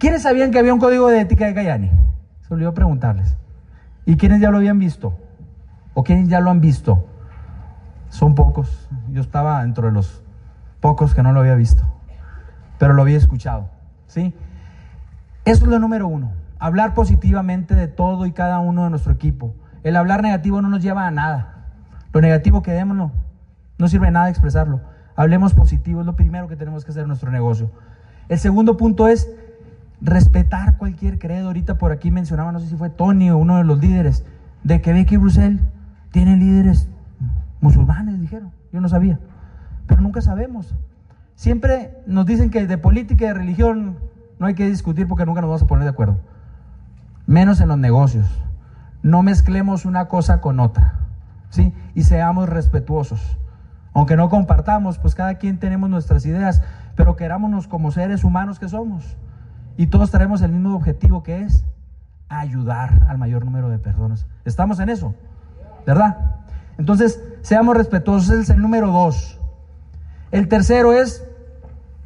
¿Quiénes 0.00 0.22
sabían 0.22 0.50
que 0.50 0.58
había 0.58 0.74
un 0.74 0.80
código 0.80 1.10
de 1.10 1.20
ética 1.20 1.46
de 1.46 1.54
Cayani? 1.54 1.92
Se 2.40 2.52
olvidó 2.52 2.74
preguntarles. 2.74 3.36
¿Y 4.04 4.16
quiénes 4.16 4.40
ya 4.40 4.50
lo 4.50 4.56
habían 4.56 4.80
visto? 4.80 5.14
¿O 5.94 6.04
quiénes 6.04 6.28
ya 6.28 6.40
lo 6.40 6.50
han 6.50 6.60
visto? 6.60 7.06
Son 8.08 8.34
pocos. 8.34 8.88
Yo 9.10 9.20
estaba 9.20 9.62
dentro 9.62 9.86
de 9.86 9.92
los 9.92 10.22
pocos 10.80 11.14
que 11.14 11.22
no 11.22 11.32
lo 11.32 11.40
había 11.40 11.54
visto, 11.54 11.84
pero 12.78 12.94
lo 12.94 13.02
había 13.02 13.18
escuchado. 13.18 13.68
¿sí? 14.06 14.34
Eso 15.44 15.64
es 15.64 15.70
lo 15.70 15.78
número 15.78 16.08
uno. 16.08 16.32
Hablar 16.58 16.94
positivamente 16.94 17.74
de 17.74 17.88
todo 17.88 18.26
y 18.26 18.32
cada 18.32 18.58
uno 18.60 18.84
de 18.84 18.90
nuestro 18.90 19.12
equipo. 19.12 19.54
El 19.82 19.96
hablar 19.96 20.22
negativo 20.22 20.60
no 20.60 20.68
nos 20.68 20.82
lleva 20.82 21.06
a 21.06 21.10
nada. 21.10 21.66
Lo 22.12 22.20
negativo 22.20 22.62
quedémoslo. 22.62 23.12
No 23.78 23.88
sirve 23.88 24.10
nada 24.10 24.28
expresarlo. 24.28 24.80
Hablemos 25.16 25.54
positivo, 25.54 26.00
es 26.00 26.06
lo 26.06 26.16
primero 26.16 26.48
que 26.48 26.56
tenemos 26.56 26.84
que 26.84 26.90
hacer 26.90 27.02
en 27.02 27.08
nuestro 27.08 27.30
negocio. 27.30 27.70
El 28.28 28.38
segundo 28.38 28.76
punto 28.76 29.08
es 29.08 29.30
respetar 30.00 30.76
cualquier 30.76 31.18
credo. 31.18 31.48
Ahorita 31.48 31.78
por 31.78 31.92
aquí 31.92 32.10
mencionaba, 32.10 32.52
no 32.52 32.60
sé 32.60 32.66
si 32.66 32.76
fue 32.76 32.90
Tony 32.90 33.30
o 33.30 33.38
uno 33.38 33.56
de 33.56 33.64
los 33.64 33.78
líderes, 33.78 34.24
de 34.64 34.80
que 34.80 34.92
Becky 34.92 35.16
Brussel 35.16 35.60
tiene 36.10 36.36
líderes 36.36 36.88
musulmanes, 37.60 38.20
dijeron. 38.20 38.52
Yo 38.72 38.80
no 38.80 38.88
sabía. 38.88 39.18
Pero 39.86 40.00
nunca 40.00 40.20
sabemos. 40.20 40.74
Siempre 41.34 41.96
nos 42.06 42.26
dicen 42.26 42.50
que 42.50 42.66
de 42.66 42.78
política 42.78 43.24
y 43.24 43.28
de 43.28 43.34
religión 43.34 43.98
no 44.38 44.46
hay 44.46 44.54
que 44.54 44.66
discutir 44.68 45.08
porque 45.08 45.26
nunca 45.26 45.40
nos 45.40 45.48
vamos 45.48 45.62
a 45.62 45.66
poner 45.66 45.84
de 45.84 45.90
acuerdo. 45.90 46.18
Menos 47.26 47.60
en 47.60 47.68
los 47.68 47.78
negocios. 47.78 48.26
No 49.02 49.22
mezclemos 49.22 49.84
una 49.84 50.08
cosa 50.08 50.40
con 50.40 50.60
otra. 50.60 51.00
¿sí? 51.50 51.74
Y 51.94 52.02
seamos 52.02 52.48
respetuosos. 52.48 53.38
Aunque 53.92 54.16
no 54.16 54.28
compartamos, 54.28 54.98
pues 54.98 55.14
cada 55.14 55.34
quien 55.34 55.58
tenemos 55.58 55.90
nuestras 55.90 56.24
ideas, 56.24 56.62
pero 56.94 57.16
querámonos 57.16 57.66
como 57.66 57.90
seres 57.90 58.24
humanos 58.24 58.58
que 58.58 58.68
somos. 58.68 59.16
Y 59.76 59.88
todos 59.88 60.10
tenemos 60.10 60.42
el 60.42 60.52
mismo 60.52 60.74
objetivo 60.74 61.22
que 61.22 61.42
es 61.42 61.64
ayudar 62.28 63.06
al 63.08 63.18
mayor 63.18 63.44
número 63.44 63.68
de 63.68 63.78
personas. 63.78 64.26
¿Estamos 64.44 64.78
en 64.78 64.88
eso? 64.88 65.14
¿Verdad? 65.86 66.18
Entonces, 66.78 67.22
seamos 67.42 67.76
respetuosos, 67.76 68.30
es 68.30 68.50
el 68.50 68.60
número 68.60 68.88
dos. 68.88 69.38
El 70.30 70.48
tercero 70.48 70.92
es 70.92 71.24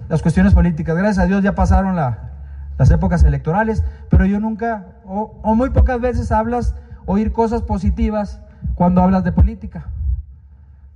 las 0.08 0.22
cuestiones 0.22 0.54
políticas. 0.54 0.96
Gracias 0.96 1.24
a 1.24 1.26
Dios 1.26 1.42
ya 1.42 1.54
pasaron 1.54 1.96
las 1.96 2.90
épocas 2.90 3.22
electorales, 3.24 3.84
pero 4.10 4.26
yo 4.26 4.40
nunca, 4.40 4.86
o, 5.04 5.38
o 5.42 5.54
muy 5.54 5.70
pocas 5.70 6.00
veces 6.00 6.32
hablas, 6.32 6.74
oír 7.06 7.32
cosas 7.32 7.62
positivas 7.62 8.40
cuando 8.74 9.02
hablas 9.02 9.24
de 9.24 9.32
política. 9.32 9.86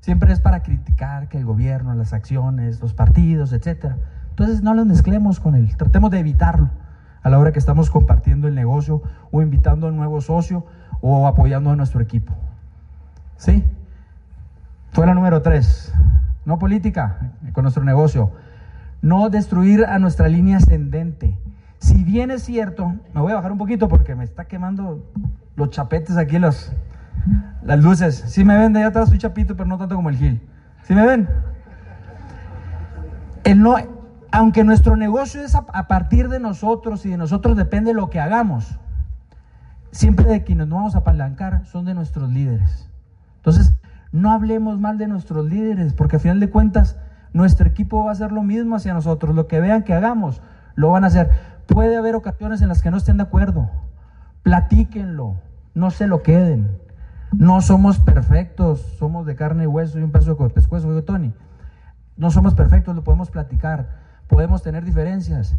Siempre 0.01 0.33
es 0.33 0.41
para 0.41 0.63
criticar 0.63 1.29
que 1.29 1.39
el 1.39 1.45
gobierno, 1.45 1.95
las 1.95 2.13
acciones, 2.13 2.81
los 2.81 2.95
partidos, 2.95 3.53
etc. 3.53 3.93
Entonces 4.31 4.63
no 4.63 4.75
lo 4.75 4.85
mezclemos 4.85 5.41
con 5.41 5.55
él, 5.55 5.77
tratemos 5.77 6.11
de 6.11 6.21
evitarlo 6.21 6.71
a 7.23 7.31
la 7.31 7.39
hora 7.39 7.53
que 7.53 7.59
estamos 7.59 7.91
compartiendo 7.91 8.49
el 8.49 8.55
negocio 8.55 9.03
o 9.31 9.43
invitando 9.43 9.87
a 9.87 9.91
un 9.91 9.97
nuevo 9.97 10.21
socio 10.21 10.65
o 11.01 11.27
apoyando 11.27 11.71
a 11.71 11.77
nuestro 11.77 12.01
equipo. 12.01 12.35
¿Sí? 13.39 13.65
Fue 14.93 15.07
la 15.07 15.15
número 15.15 15.41
tres. 15.43 15.95
No 16.45 16.59
política 16.59 17.33
con 17.53 17.63
nuestro 17.63 17.85
negocio. 17.85 18.33
No 19.01 19.31
destruir 19.31 19.87
a 19.87 19.99
nuestra 19.99 20.29
línea 20.29 20.59
ascendente. 20.59 21.39
Si 21.79 22.03
bien 22.03 22.31
es 22.33 22.43
cierto, 22.43 22.95
me 23.15 23.21
voy 23.21 23.33
a 23.33 23.37
bajar 23.37 23.53
un 23.53 23.59
poquito 23.59 23.89
porque 23.89 24.15
me 24.17 24.25
está 24.25 24.47
quemando 24.47 25.07
los 25.55 25.71
chapetes 25.71 26.17
aquí, 26.17 26.39
los, 26.39 26.73
las 27.63 27.79
luces. 27.79 28.17
Si 28.17 28.45
me 28.45 28.59
ven, 28.59 28.73
de 28.73 28.81
allá 28.81 28.89
atrás 28.89 29.09
soy 29.09 29.19
chapito, 29.19 29.57
pero 29.57 29.69
no 29.69 29.79
tanto 29.79 29.95
como 29.95 30.09
el 30.09 30.17
Gil. 30.17 30.43
Si 30.83 30.95
me 30.95 31.07
ven? 31.07 31.29
El 33.45 33.63
no, 33.63 33.77
aunque 34.33 34.65
nuestro 34.65 34.97
negocio 34.97 35.43
es 35.43 35.55
a, 35.55 35.65
a, 35.73 35.87
partir 35.87 36.29
de 36.29 36.41
nosotros 36.41 37.07
y 37.07 37.11
de 37.11 37.17
nosotros 37.17 37.57
depende 37.57 37.95
lo 37.95 38.11
que 38.11 38.19
hagamos, 38.19 38.81
siempre 39.93 40.27
de 40.27 40.43
quienes 40.43 40.67
nos 40.67 40.79
vamos 40.79 40.95
a 40.97 40.99
apalancar 40.99 41.65
son 41.67 41.85
de 41.85 41.95
nuestros 41.95 42.31
líderes. 42.31 42.89
Entonces, 43.39 43.75
no 44.13 44.33
hablemos 44.33 44.79
mal 44.79 44.99
de 44.99 45.09
nuestros 45.09 45.45
líderes, 45.47 45.95
porque 45.95 46.17
a 46.17 46.21
final 46.21 46.41
de 46.41 46.51
cuentas, 46.51 46.97
nuestro 47.33 47.69
equipo 47.69 48.05
va 48.05 48.11
a 48.11 48.13
hacer 48.13 48.33
lo 48.33 48.43
mismo 48.43 48.77
hacia 48.77 48.95
nosotros. 48.95 49.35
Lo 49.35 49.47
que 49.47 49.61
vean 49.61 49.83
que 49.83 49.95
hagamos, 49.95 50.41
lo 50.75 50.91
van 50.91 51.05
a 51.05 51.09
hacer. 51.09 51.31
Puede 51.67 51.97
haber 51.97 52.15
ocasiones 52.15 52.63
en 52.63 52.69
las 52.69 52.83
que 52.83 52.91
no 52.91 52.97
estén 52.97 53.19
de 53.19 53.25
acuerdo. 53.25 53.71
Platíquenlo, 54.43 55.41
no 55.75 55.91
se 55.91 56.07
lo 56.07 56.23
queden. 56.23 56.79
No 57.33 57.61
somos 57.61 57.99
perfectos, 57.99 58.81
somos 58.99 59.27
de 59.27 59.37
carne 59.37 59.65
y 59.65 59.67
hueso 59.67 59.99
y 59.99 60.03
un 60.03 60.11
peso 60.11 60.35
de 60.35 60.51
pescuezo, 60.51 60.89
digo 60.89 61.05
Tony. 61.05 61.35
No 62.17 62.31
somos 62.31 62.55
perfectos, 62.55 62.97
lo 62.97 63.05
podemos 63.05 63.31
platicar, 63.31 63.89
podemos 64.27 64.63
tener 64.63 64.85
diferencias. 64.85 65.57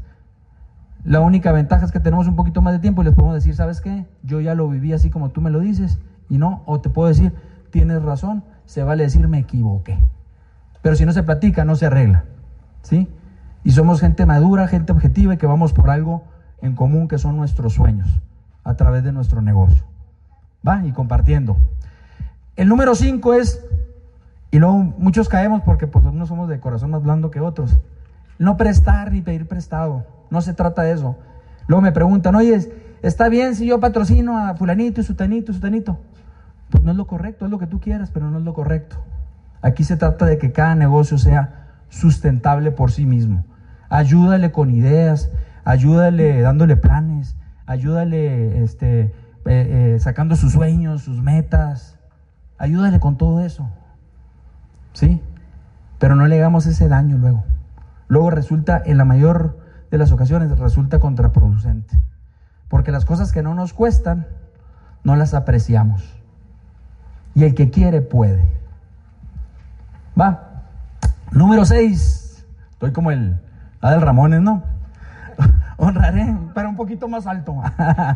La 1.03 1.21
única 1.21 1.51
ventaja 1.51 1.85
es 1.85 1.91
que 1.91 1.99
tenemos 1.99 2.27
un 2.27 2.35
poquito 2.35 2.61
más 2.61 2.73
de 2.73 2.79
tiempo 2.79 3.01
y 3.01 3.05
les 3.05 3.13
podemos 3.13 3.35
decir, 3.35 3.55
¿sabes 3.55 3.79
qué? 3.79 4.07
Yo 4.23 4.41
ya 4.41 4.55
lo 4.55 4.67
viví 4.67 4.91
así 4.91 5.09
como 5.09 5.29
tú 5.29 5.41
me 5.41 5.51
lo 5.51 5.59
dices 5.59 5.99
y 6.27 6.37
no, 6.37 6.63
o 6.65 6.81
te 6.81 6.89
puedo 6.89 7.07
decir, 7.07 7.33
tienes 7.71 8.01
razón, 8.03 8.43
se 8.65 8.83
vale 8.83 9.03
decir 9.03 9.27
me 9.27 9.39
equivoqué. 9.39 9.99
Pero 10.81 10.95
si 10.95 11.05
no 11.05 11.11
se 11.11 11.23
platica, 11.23 11.65
no 11.65 11.75
se 11.75 11.87
arregla. 11.87 12.25
¿Sí? 12.81 13.07
Y 13.63 13.71
somos 13.71 13.99
gente 13.99 14.25
madura, 14.25 14.67
gente 14.67 14.91
objetiva 14.91 15.33
y 15.33 15.37
que 15.37 15.45
vamos 15.45 15.73
por 15.73 15.89
algo 15.89 16.23
en 16.61 16.75
común 16.75 17.07
que 17.07 17.17
son 17.17 17.37
nuestros 17.37 17.73
sueños 17.73 18.21
a 18.63 18.75
través 18.75 19.03
de 19.03 19.11
nuestro 19.11 19.41
negocio. 19.41 19.83
¿Va? 20.67 20.85
Y 20.85 20.91
compartiendo. 20.91 21.57
El 22.55 22.67
número 22.67 22.95
cinco 22.95 23.33
es, 23.33 23.65
y 24.51 24.59
luego 24.59 24.77
muchos 24.77 25.29
caemos 25.29 25.61
porque 25.61 25.87
pues 25.87 26.05
unos 26.05 26.29
somos 26.29 26.49
de 26.49 26.59
corazón 26.59 26.91
más 26.91 27.03
blando 27.03 27.31
que 27.31 27.39
otros, 27.39 27.77
no 28.37 28.57
prestar 28.57 29.11
ni 29.11 29.21
pedir 29.21 29.47
prestado. 29.47 30.05
No 30.29 30.41
se 30.41 30.53
trata 30.53 30.83
de 30.83 30.93
eso. 30.93 31.15
Luego 31.67 31.81
me 31.81 31.91
preguntan, 31.91 32.35
oye, 32.35 32.71
¿está 33.01 33.29
bien 33.29 33.55
si 33.55 33.65
yo 33.65 33.79
patrocino 33.79 34.37
a 34.37 34.55
fulanito 34.55 35.01
y 35.01 35.03
sutanito 35.03 35.51
y 35.51 35.55
sutanito? 35.55 35.99
Pues 36.69 36.83
no 36.83 36.91
es 36.91 36.97
lo 36.97 37.07
correcto, 37.07 37.45
es 37.45 37.51
lo 37.51 37.59
que 37.59 37.67
tú 37.67 37.79
quieras, 37.79 38.11
pero 38.11 38.29
no 38.29 38.39
es 38.39 38.43
lo 38.43 38.53
correcto. 38.53 38.97
Aquí 39.61 39.83
se 39.83 39.97
trata 39.97 40.25
de 40.25 40.37
que 40.37 40.51
cada 40.51 40.75
negocio 40.75 41.17
sea 41.17 41.67
sustentable 41.89 42.71
por 42.71 42.91
sí 42.91 43.05
mismo. 43.05 43.45
Ayúdale 43.89 44.51
con 44.51 44.69
ideas, 44.69 45.31
ayúdale 45.65 46.41
dándole 46.41 46.77
planes, 46.77 47.35
ayúdale 47.65 48.63
este, 48.63 49.01
eh, 49.01 49.13
eh, 49.45 49.97
sacando 49.99 50.35
sus 50.35 50.53
sueños, 50.53 51.01
sus 51.01 51.21
metas. 51.21 51.97
Ayúdale 52.57 52.99
con 52.99 53.17
todo 53.17 53.41
eso. 53.41 53.69
¿Sí? 54.93 55.21
Pero 55.97 56.15
no 56.15 56.27
le 56.27 56.37
hagamos 56.37 56.65
ese 56.65 56.87
daño 56.87 57.17
luego. 57.17 57.43
Luego 58.07 58.29
resulta, 58.29 58.81
en 58.85 58.97
la 58.97 59.05
mayor 59.05 59.59
de 59.91 59.97
las 59.97 60.11
ocasiones, 60.11 60.57
resulta 60.57 60.99
contraproducente. 60.99 61.97
Porque 62.67 62.91
las 62.91 63.05
cosas 63.05 63.31
que 63.31 63.41
no 63.41 63.55
nos 63.55 63.73
cuestan, 63.73 64.27
no 65.03 65.15
las 65.15 65.33
apreciamos. 65.33 66.18
Y 67.35 67.43
el 67.43 67.55
que 67.55 67.69
quiere 67.69 68.01
puede. 68.01 68.43
Va. 70.19 70.63
Número 71.31 71.65
6. 71.65 72.45
Estoy 72.71 72.91
como 72.91 73.11
el 73.11 73.39
Adel 73.81 74.01
Ramones, 74.01 74.41
¿no? 74.41 74.63
Honraré, 75.77 76.35
pero 76.53 76.69
un 76.69 76.75
poquito 76.75 77.07
más 77.07 77.27
alto. 77.27 77.61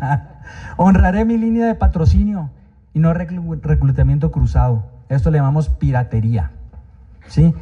Honraré 0.78 1.26
mi 1.26 1.38
línea 1.38 1.68
de 1.68 1.76
patrocinio 1.76 2.50
y 2.94 3.00
no 3.00 3.14
reclutamiento 3.14 4.32
cruzado. 4.32 4.84
Esto 5.10 5.32
le 5.32 5.38
llamamos 5.38 5.70
piratería. 5.70 6.52
¿Sí? 7.28 7.54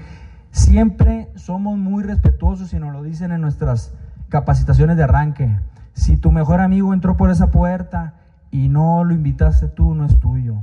Siempre 0.51 1.29
somos 1.35 1.77
muy 1.77 2.03
respetuosos 2.03 2.73
y 2.73 2.79
nos 2.79 2.91
lo 2.91 3.03
dicen 3.03 3.31
en 3.31 3.41
nuestras 3.41 3.93
capacitaciones 4.29 4.97
de 4.97 5.03
arranque. 5.03 5.57
Si 5.93 6.17
tu 6.17 6.31
mejor 6.31 6.61
amigo 6.61 6.93
entró 6.93 7.15
por 7.15 7.29
esa 7.29 7.51
puerta 7.51 8.15
y 8.49 8.69
no 8.69 9.03
lo 9.03 9.13
invitaste 9.13 9.67
tú, 9.67 9.93
no 9.93 10.05
es 10.05 10.19
tuyo. 10.19 10.57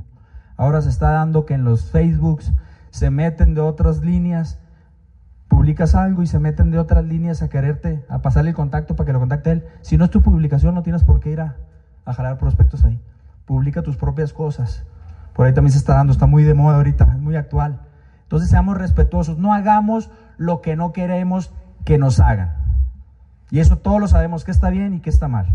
Ahora 0.58 0.82
se 0.82 0.90
está 0.90 1.12
dando 1.12 1.46
que 1.46 1.54
en 1.54 1.64
los 1.64 1.90
Facebooks 1.90 2.52
se 2.90 3.10
meten 3.10 3.54
de 3.54 3.60
otras 3.60 4.00
líneas, 4.00 4.58
publicas 5.46 5.94
algo 5.94 6.20
y 6.22 6.26
se 6.26 6.40
meten 6.40 6.72
de 6.72 6.80
otras 6.80 7.04
líneas 7.04 7.42
a 7.42 7.48
quererte, 7.48 8.04
a 8.08 8.22
pasarle 8.22 8.50
el 8.50 8.56
contacto 8.56 8.96
para 8.96 9.06
que 9.06 9.12
lo 9.12 9.20
contacte 9.20 9.52
él. 9.52 9.64
Si 9.82 9.96
no 9.96 10.04
es 10.04 10.10
tu 10.10 10.20
publicación, 10.20 10.74
no 10.74 10.82
tienes 10.82 11.04
por 11.04 11.20
qué 11.20 11.30
ir 11.30 11.40
a, 11.40 11.56
jalar 12.06 12.38
prospectos 12.38 12.84
ahí. 12.84 13.00
Publica 13.46 13.82
tus 13.82 13.96
propias 13.96 14.32
cosas. 14.32 14.84
Por 15.32 15.46
ahí 15.46 15.54
también 15.54 15.70
se 15.70 15.78
está 15.78 15.94
dando, 15.94 16.12
está 16.12 16.26
muy 16.26 16.42
de 16.42 16.54
moda 16.54 16.78
ahorita, 16.78 17.04
es 17.14 17.20
muy 17.20 17.36
actual. 17.36 17.82
Entonces 18.24 18.50
seamos 18.50 18.76
respetuosos, 18.76 19.38
no 19.38 19.54
hagamos 19.54 20.10
lo 20.38 20.60
que 20.60 20.74
no 20.74 20.92
queremos 20.92 21.52
que 21.84 21.98
nos 21.98 22.18
hagan. 22.18 22.56
Y 23.52 23.60
eso 23.60 23.78
todos 23.78 24.00
lo 24.00 24.08
sabemos, 24.08 24.44
que 24.44 24.50
está 24.50 24.70
bien 24.70 24.92
y 24.92 25.00
que 25.00 25.10
está 25.10 25.28
mal. 25.28 25.46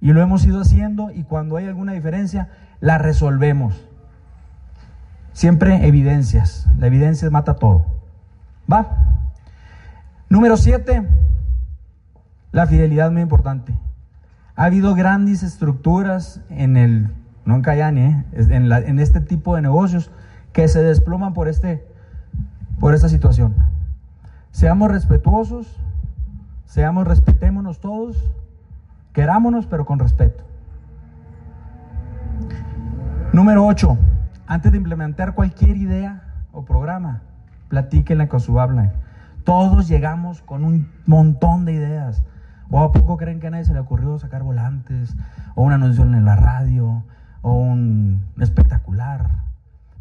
Y 0.00 0.12
lo 0.12 0.20
hemos 0.20 0.44
ido 0.44 0.60
haciendo 0.60 1.12
y 1.12 1.22
cuando 1.22 1.56
hay 1.56 1.66
alguna 1.66 1.92
diferencia, 1.92 2.48
la 2.80 2.98
resolvemos. 2.98 3.87
Siempre 5.38 5.86
evidencias. 5.86 6.66
La 6.80 6.88
evidencia 6.88 7.30
mata 7.30 7.54
todo. 7.54 7.84
¿Va? 8.68 8.88
Número 10.28 10.56
siete, 10.56 11.06
la 12.50 12.66
fidelidad 12.66 13.12
muy 13.12 13.22
importante. 13.22 13.72
Ha 14.56 14.64
habido 14.64 14.96
grandes 14.96 15.44
estructuras 15.44 16.40
en 16.50 16.76
el, 16.76 17.14
no 17.44 17.54
en 17.54 17.62
Cayani, 17.62 18.00
¿eh? 18.00 18.24
en, 18.32 18.98
este 18.98 19.20
tipo 19.20 19.54
de 19.54 19.62
negocios 19.62 20.10
que 20.52 20.66
se 20.66 20.82
desploman 20.82 21.34
por, 21.34 21.46
este, 21.46 21.86
por 22.80 22.92
esta 22.92 23.08
situación. 23.08 23.54
Seamos 24.50 24.90
respetuosos, 24.90 25.68
seamos, 26.66 27.06
respetémonos 27.06 27.78
todos 27.78 28.16
Querámonos, 29.12 29.66
pero 29.66 29.86
con 29.86 30.00
respeto. 30.00 30.42
Número 33.32 33.64
8. 33.64 33.96
Antes 34.50 34.72
de 34.72 34.78
implementar 34.78 35.34
cualquier 35.34 35.76
idea 35.76 36.22
o 36.52 36.64
programa, 36.64 37.20
platíquenla 37.68 38.28
con 38.28 38.40
su 38.40 38.58
habla. 38.58 38.94
Todos 39.44 39.88
llegamos 39.88 40.40
con 40.40 40.64
un 40.64 40.88
montón 41.04 41.66
de 41.66 41.74
ideas. 41.74 42.22
¿O 42.70 42.80
a 42.80 42.90
poco 42.90 43.18
creen 43.18 43.40
que 43.40 43.48
a 43.48 43.50
nadie 43.50 43.66
se 43.66 43.74
le 43.74 43.80
ocurrió 43.80 44.18
sacar 44.18 44.42
volantes? 44.42 45.14
¿O 45.54 45.64
una 45.64 45.76
noción 45.76 46.14
en 46.14 46.24
la 46.24 46.34
radio? 46.34 47.04
¿O 47.42 47.56
un 47.56 48.24
espectacular? 48.40 49.28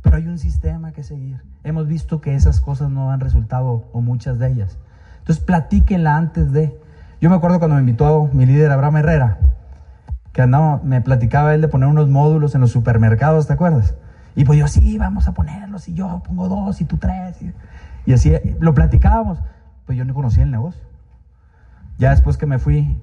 Pero 0.01 0.15
hay 0.15 0.27
un 0.29 0.37
sistema 0.37 0.93
que 0.93 1.03
seguir. 1.03 1.41
Hemos 1.65 1.85
visto 1.89 2.21
que 2.21 2.33
esas 2.33 2.61
cosas 2.61 2.89
no 2.89 3.11
han 3.11 3.19
resultado, 3.19 3.89
o 3.91 3.99
muchas 3.99 4.39
de 4.39 4.47
ellas. 4.47 4.77
Entonces, 5.19 5.43
platíquenla 5.43 6.15
antes 6.15 6.53
de. 6.53 6.79
Yo 7.19 7.29
me 7.29 7.35
acuerdo 7.35 7.59
cuando 7.59 7.75
me 7.75 7.81
invitó 7.81 8.29
mi 8.31 8.45
líder 8.45 8.71
Abraham 8.71 8.95
Herrera, 8.95 9.39
que 10.31 10.41
andaba, 10.41 10.79
me 10.85 11.01
platicaba 11.01 11.53
él 11.53 11.59
de 11.59 11.67
poner 11.67 11.89
unos 11.89 12.07
módulos 12.07 12.55
en 12.55 12.61
los 12.61 12.71
supermercados, 12.71 13.45
¿te 13.45 13.51
acuerdas? 13.51 13.93
Y 14.37 14.45
pues 14.45 14.59
yo, 14.59 14.67
sí, 14.67 14.99
vamos 14.99 15.27
a 15.27 15.33
ponerlos, 15.33 15.89
y 15.89 15.95
yo 15.95 16.21
pongo 16.23 16.47
dos, 16.47 16.79
y 16.79 16.85
tú 16.85 16.97
tres. 16.97 17.41
Y, 17.41 17.51
y 18.05 18.13
así 18.13 18.31
lo 18.59 18.75
platicábamos. 18.75 19.39
Pues 19.87 19.97
yo 19.97 20.05
no 20.05 20.13
conocía 20.13 20.43
el 20.43 20.51
negocio. 20.51 20.79
Ya 21.97 22.11
después 22.11 22.37
que 22.37 22.45
me 22.45 22.59
fui 22.59 23.01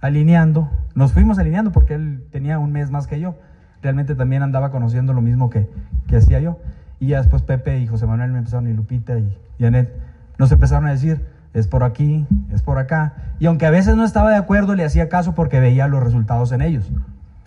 alineando, 0.00 0.70
nos 0.94 1.12
fuimos 1.12 1.38
alineando 1.38 1.72
porque 1.72 1.92
él 1.92 2.24
tenía 2.32 2.58
un 2.58 2.72
mes 2.72 2.90
más 2.90 3.06
que 3.06 3.20
yo. 3.20 3.34
Realmente 3.82 4.14
también 4.14 4.42
andaba 4.42 4.70
conociendo 4.70 5.12
lo 5.12 5.20
mismo 5.20 5.50
que, 5.50 5.68
que 6.06 6.16
hacía 6.16 6.40
yo. 6.40 6.58
Y 6.98 7.08
ya 7.08 7.18
después 7.18 7.42
Pepe 7.42 7.78
y 7.78 7.86
José 7.86 8.06
Manuel 8.06 8.32
me 8.32 8.38
empezaron, 8.38 8.66
y 8.66 8.72
Lupita 8.72 9.18
y, 9.18 9.36
y 9.58 9.66
Anet, 9.66 9.94
nos 10.38 10.50
empezaron 10.52 10.86
a 10.86 10.92
decir, 10.92 11.22
es 11.52 11.68
por 11.68 11.84
aquí, 11.84 12.26
es 12.50 12.62
por 12.62 12.78
acá. 12.78 13.34
Y 13.40 13.44
aunque 13.44 13.66
a 13.66 13.70
veces 13.70 13.94
no 13.94 14.04
estaba 14.04 14.30
de 14.30 14.36
acuerdo, 14.36 14.74
le 14.74 14.86
hacía 14.86 15.10
caso 15.10 15.34
porque 15.34 15.60
veía 15.60 15.86
los 15.86 16.02
resultados 16.02 16.50
en 16.52 16.62
ellos. 16.62 16.90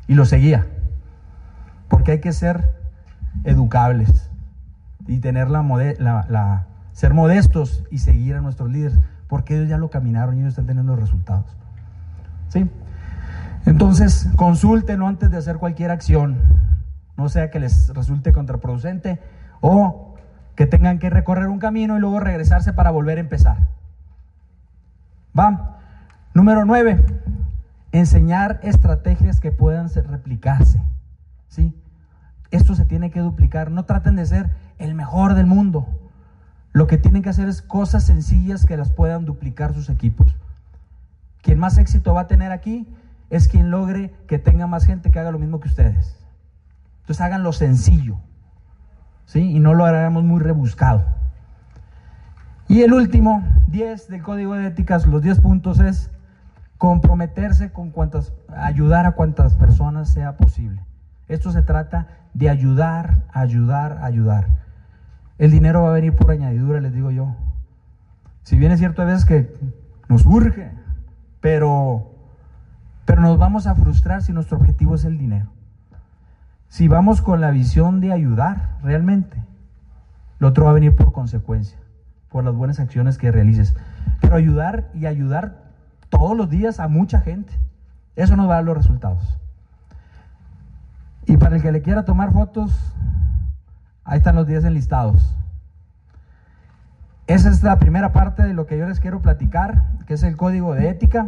Y 0.08 0.14
lo 0.14 0.26
seguía. 0.26 0.68
Porque 1.88 2.12
hay 2.12 2.20
que 2.20 2.32
ser 2.32 2.85
educables 3.44 4.30
y 5.08 5.20
tener 5.20 5.50
la, 5.50 6.68
ser 6.94 7.14
modestos 7.14 7.84
y 7.92 8.00
seguir 8.00 8.36
a 8.36 8.42
nuestros 8.42 8.72
líderes 8.72 8.98
porque 9.28 9.56
ellos 9.56 9.70
ya 9.70 9.78
lo 9.78 9.90
caminaron 9.90 10.36
y 10.36 10.40
ellos 10.40 10.52
están 10.52 10.68
teniendo 10.68 10.96
resultados. 10.96 11.46
¿Sí? 12.50 12.70
Entonces, 13.66 14.30
consúltenlo 14.36 15.08
antes 15.08 15.32
de 15.32 15.38
hacer 15.38 15.58
cualquier 15.58 15.92
acción, 15.92 16.38
no 17.18 17.30
sea 17.30 17.50
que 17.50 17.60
les 17.60 17.90
resulte 17.94 18.32
contraproducente 18.32 19.20
o 19.62 20.16
que 20.56 20.68
tengan 20.68 21.00
que 21.00 21.10
recorrer 21.10 21.48
un 21.48 21.60
camino 21.60 21.98
y 21.98 22.00
luego 22.00 22.20
regresarse 22.20 22.74
para 22.74 22.92
volver 22.92 23.18
a 23.18 23.22
empezar. 23.22 23.58
Va. 25.38 25.80
Número 26.34 26.66
nueve, 26.66 27.04
enseñar 27.92 28.60
estrategias 28.64 29.40
que 29.40 29.52
puedan 29.52 29.90
replicarse. 29.90 30.82
¿Sí? 31.48 31.74
Esto 32.56 32.74
se 32.74 32.86
tiene 32.86 33.12
que 33.12 33.20
duplicar. 33.20 33.70
No 33.70 33.84
traten 33.84 34.16
de 34.16 34.26
ser 34.26 34.50
el 34.78 34.94
mejor 34.94 35.34
del 35.34 35.46
mundo. 35.46 35.88
Lo 36.72 36.88
que 36.88 36.98
tienen 36.98 37.22
que 37.22 37.30
hacer 37.30 37.50
es 37.50 37.62
cosas 37.62 38.06
sencillas 38.06 38.66
que 38.66 38.78
las 38.78 38.92
puedan 38.92 39.26
duplicar 39.26 39.74
sus 39.74 39.90
equipos. 39.90 40.36
Quien 41.42 41.60
más 41.60 41.78
éxito 41.78 42.14
va 42.14 42.22
a 42.22 42.28
tener 42.28 42.54
aquí 42.54 42.88
es 43.30 43.50
quien 43.50 43.72
logre 43.72 44.14
que 44.28 44.40
tenga 44.40 44.68
más 44.68 44.86
gente 44.86 45.12
que 45.12 45.20
haga 45.20 45.32
lo 45.32 45.40
mismo 45.40 45.60
que 45.60 45.68
ustedes. 45.68 46.18
Entonces 47.02 47.22
hagan 47.22 47.44
lo 47.44 47.52
sencillo, 47.52 48.18
¿sí? 49.26 49.42
Y 49.42 49.60
no 49.60 49.74
lo 49.74 49.86
hagamos 49.86 50.24
muy 50.24 50.40
rebuscado. 50.40 51.06
Y 52.68 52.82
el 52.82 52.94
último, 52.94 53.44
10 53.68 54.08
del 54.08 54.24
código 54.24 54.56
de 54.56 54.68
éticas, 54.68 55.06
los 55.06 55.22
10 55.22 55.42
puntos 55.42 55.80
es 55.80 56.10
comprometerse 56.78 57.72
con 57.72 57.92
cuantas, 57.92 58.34
ayudar 58.56 59.06
a 59.06 59.12
cuantas 59.12 59.56
personas 59.56 60.10
sea 60.10 60.38
posible. 60.38 60.82
Esto 61.28 61.52
se 61.52 61.62
trata 61.62 62.08
de 62.34 62.50
ayudar, 62.50 63.24
ayudar, 63.34 64.00
ayudar. 64.02 64.48
El 65.38 65.52
dinero 65.52 65.84
va 65.84 65.90
a 65.90 65.94
venir 65.94 66.16
por 66.16 66.32
añadidura, 66.32 66.80
les 66.80 66.94
digo 66.94 67.12
yo. 67.12 67.36
Si 68.44 68.58
bien 68.58 68.72
es 68.72 68.80
cierto 68.80 69.02
a 69.02 69.06
veces 69.06 69.26
que 69.26 69.54
nos 70.08 70.26
urge, 70.26 70.72
pero, 71.42 72.12
pero 73.06 73.22
nos 73.22 73.38
vamos 73.38 73.68
a 73.68 73.76
frustrar 73.76 74.22
si 74.22 74.34
nuestro 74.34 74.58
objetivo 74.58 74.96
es 74.96 75.04
el 75.04 75.18
dinero. 75.18 75.50
Si 76.68 76.88
vamos 76.88 77.22
con 77.22 77.42
la 77.42 77.52
visión 77.52 78.02
de 78.02 78.12
ayudar 78.12 78.78
realmente, 78.84 79.44
lo 80.40 80.50
otro 80.50 80.66
va 80.66 80.72
a 80.72 80.76
venir 80.76 80.96
por 80.96 81.12
consecuencia, 81.12 81.78
por 82.30 82.44
las 82.44 82.54
buenas 82.54 82.80
acciones 82.80 83.18
que 83.18 83.32
realices. 83.32 83.76
Pero 84.22 84.36
ayudar 84.36 84.90
y 84.94 85.06
ayudar 85.06 85.64
todos 86.10 86.36
los 86.36 86.50
días 86.50 86.80
a 86.80 86.88
mucha 86.88 87.22
gente, 87.22 87.54
eso 88.16 88.36
nos 88.36 88.48
va 88.48 88.54
a 88.54 88.56
dar 88.58 88.66
los 88.66 88.78
resultados. 88.78 89.40
Y 91.26 91.38
para 91.38 91.56
el 91.56 91.62
que 91.62 91.72
le 91.72 91.82
quiera 91.82 92.06
tomar 92.06 92.32
fotos, 92.32 92.96
Ahí 94.06 94.20
están 94.20 94.36
los 94.36 94.46
10 94.46 94.66
enlistados. 94.66 95.36
Esa 97.26 97.50
es 97.50 97.64
la 97.64 97.80
primera 97.80 98.14
parte 98.14 98.44
de 98.44 98.54
lo 98.54 98.68
que 98.68 98.78
yo 98.78 98.88
les 98.88 99.00
quiero 99.00 99.20
platicar, 99.20 99.84
que 100.06 100.14
es 100.14 100.22
el 100.22 100.38
código 100.38 100.76
de 100.76 100.90
ética, 100.90 101.28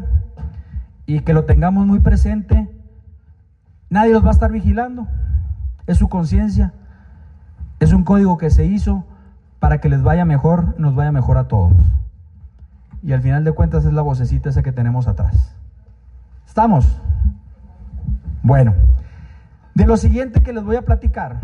y 1.08 1.22
que 1.22 1.34
lo 1.34 1.46
tengamos 1.46 1.88
muy 1.88 2.00
presente. 2.00 2.70
Nadie 3.90 4.14
los 4.14 4.24
va 4.24 4.30
a 4.30 4.34
estar 4.34 4.52
vigilando, 4.52 5.08
es 5.88 5.98
su 5.98 6.08
conciencia, 6.08 6.74
es 7.80 7.94
un 7.94 8.04
código 8.04 8.38
que 8.38 8.52
se 8.52 8.66
hizo 8.66 9.06
para 9.60 9.80
que 9.80 9.90
les 9.90 10.04
vaya 10.04 10.24
mejor, 10.24 10.80
nos 10.80 10.94
vaya 10.94 11.12
mejor 11.12 11.40
a 11.40 11.48
todos. 11.48 11.74
Y 13.02 13.14
al 13.14 13.22
final 13.22 13.44
de 13.44 13.54
cuentas 13.54 13.86
es 13.86 13.94
la 13.94 14.04
vocecita 14.04 14.50
esa 14.50 14.62
que 14.62 14.72
tenemos 14.72 15.08
atrás. 15.08 15.56
¿Estamos? 16.46 17.02
Bueno, 18.44 18.76
de 19.78 19.86
lo 19.86 19.96
siguiente 19.96 20.42
que 20.42 20.54
les 20.54 20.64
voy 20.64 20.76
a 20.76 20.82
platicar 20.82 21.40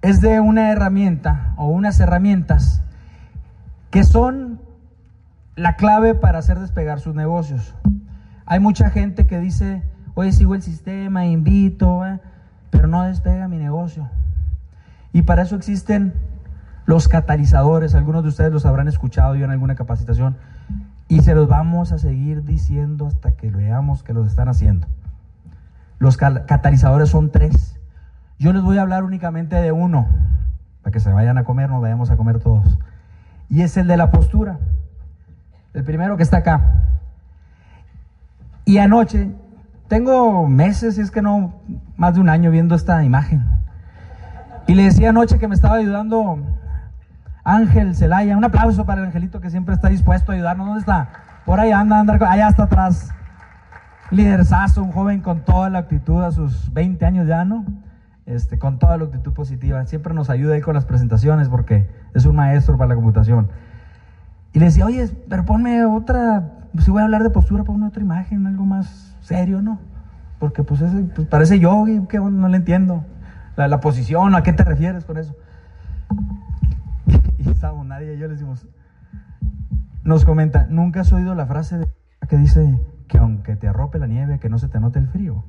es 0.00 0.22
de 0.22 0.40
una 0.40 0.72
herramienta 0.72 1.52
o 1.58 1.66
unas 1.66 2.00
herramientas 2.00 2.82
que 3.90 4.02
son 4.02 4.58
la 5.56 5.76
clave 5.76 6.14
para 6.14 6.38
hacer 6.38 6.58
despegar 6.58 7.00
sus 7.00 7.14
negocios. 7.14 7.74
Hay 8.46 8.60
mucha 8.60 8.88
gente 8.88 9.26
que 9.26 9.38
dice, 9.38 9.82
oye, 10.14 10.32
sigo 10.32 10.54
el 10.54 10.62
sistema, 10.62 11.26
invito, 11.26 12.06
¿eh? 12.06 12.18
pero 12.70 12.88
no 12.88 13.02
despega 13.02 13.46
mi 13.46 13.58
negocio. 13.58 14.08
Y 15.12 15.22
para 15.22 15.42
eso 15.42 15.54
existen 15.54 16.14
los 16.86 17.08
catalizadores, 17.08 17.94
algunos 17.94 18.22
de 18.22 18.30
ustedes 18.30 18.52
los 18.54 18.64
habrán 18.64 18.88
escuchado 18.88 19.34
yo 19.34 19.44
en 19.44 19.50
alguna 19.50 19.74
capacitación, 19.74 20.38
y 21.08 21.20
se 21.20 21.34
los 21.34 21.46
vamos 21.46 21.92
a 21.92 21.98
seguir 21.98 22.42
diciendo 22.42 23.06
hasta 23.06 23.32
que 23.32 23.50
veamos 23.50 24.02
que 24.02 24.14
los 24.14 24.26
están 24.26 24.48
haciendo. 24.48 24.86
Los 25.98 26.16
catalizadores 26.16 27.08
son 27.08 27.30
tres. 27.30 27.78
Yo 28.38 28.52
les 28.52 28.62
voy 28.62 28.78
a 28.78 28.82
hablar 28.82 29.02
únicamente 29.04 29.56
de 29.56 29.72
uno, 29.72 30.06
para 30.82 30.92
que 30.92 31.00
se 31.00 31.12
vayan 31.12 31.38
a 31.38 31.44
comer, 31.44 31.68
nos 31.68 31.82
vayamos 31.82 32.10
a 32.10 32.16
comer 32.16 32.38
todos. 32.38 32.78
Y 33.48 33.62
es 33.62 33.76
el 33.76 33.88
de 33.88 33.96
la 33.96 34.10
postura. 34.10 34.58
El 35.74 35.84
primero 35.84 36.16
que 36.16 36.22
está 36.22 36.38
acá. 36.38 36.84
Y 38.64 38.78
anoche, 38.78 39.30
tengo 39.88 40.46
meses, 40.46 40.96
si 40.96 41.00
es 41.00 41.10
que 41.10 41.22
no, 41.22 41.54
más 41.96 42.14
de 42.14 42.20
un 42.20 42.28
año 42.28 42.50
viendo 42.50 42.74
esta 42.74 43.02
imagen. 43.02 43.44
Y 44.66 44.74
le 44.74 44.84
decía 44.84 45.10
anoche 45.10 45.38
que 45.38 45.48
me 45.48 45.54
estaba 45.54 45.76
ayudando 45.76 46.38
Ángel 47.42 47.96
Celaya. 47.96 48.36
Un 48.36 48.44
aplauso 48.44 48.84
para 48.84 49.00
el 49.00 49.06
angelito 49.06 49.40
que 49.40 49.50
siempre 49.50 49.74
está 49.74 49.88
dispuesto 49.88 50.30
a 50.30 50.34
ayudarnos. 50.34 50.66
¿Dónde 50.66 50.80
está? 50.80 51.08
Por 51.46 51.58
ahí 51.58 51.72
anda, 51.72 51.98
anda 51.98 52.18
allá 52.30 52.48
está 52.48 52.64
atrás. 52.64 53.08
Liderzazo, 54.10 54.82
un 54.82 54.92
joven 54.92 55.20
con 55.20 55.44
toda 55.44 55.70
la 55.70 55.80
actitud 55.80 56.22
a 56.22 56.30
sus 56.32 56.72
20 56.72 57.04
años 57.04 57.26
ya, 57.26 57.44
¿no? 57.44 57.64
este, 58.28 58.58
con 58.58 58.78
toda 58.78 58.96
la 58.98 59.04
actitud 59.04 59.32
positiva. 59.32 59.84
Siempre 59.86 60.14
nos 60.14 60.28
ayuda 60.28 60.54
ahí 60.54 60.60
con 60.60 60.74
las 60.74 60.84
presentaciones 60.84 61.48
porque 61.48 61.88
es 62.14 62.26
un 62.26 62.36
maestro 62.36 62.76
para 62.76 62.88
la 62.88 62.94
computación. 62.94 63.48
Y 64.52 64.58
le 64.58 64.66
decía, 64.66 64.84
oye, 64.84 65.10
pero 65.28 65.44
ponme 65.44 65.84
otra, 65.84 66.52
si 66.78 66.90
voy 66.90 67.00
a 67.00 67.04
hablar 67.04 67.22
de 67.22 67.30
postura, 67.30 67.64
ponme 67.64 67.86
otra 67.86 68.02
imagen, 68.02 68.46
algo 68.46 68.64
más 68.64 69.16
serio, 69.20 69.62
¿no? 69.62 69.80
Porque 70.38 70.62
pues, 70.62 70.82
ese, 70.82 71.04
pues 71.14 71.26
parece 71.26 71.58
yogi, 71.58 72.06
que 72.06 72.18
no 72.18 72.48
le 72.48 72.56
entiendo. 72.56 73.04
La, 73.56 73.80
posición, 73.80 74.36
¿a 74.36 74.42
qué 74.42 74.52
te 74.52 74.62
refieres 74.62 75.04
con 75.04 75.16
eso? 75.16 75.34
Y 77.38 77.48
estábamos 77.48 77.86
nadie 77.86 78.14
y 78.14 78.18
yo 78.18 78.26
le 78.26 78.34
decimos, 78.34 78.66
nos 80.02 80.24
comenta, 80.24 80.66
¿nunca 80.68 81.00
has 81.00 81.12
oído 81.12 81.34
la 81.36 81.46
frase 81.46 81.88
que 82.28 82.36
dice 82.36 82.78
que 83.08 83.18
aunque 83.18 83.56
te 83.56 83.66
arrope 83.66 83.98
la 83.98 84.06
nieve, 84.06 84.38
que 84.38 84.48
no 84.48 84.58
se 84.58 84.68
te 84.68 84.78
note 84.78 84.98
el 84.98 85.08
frío? 85.08 85.44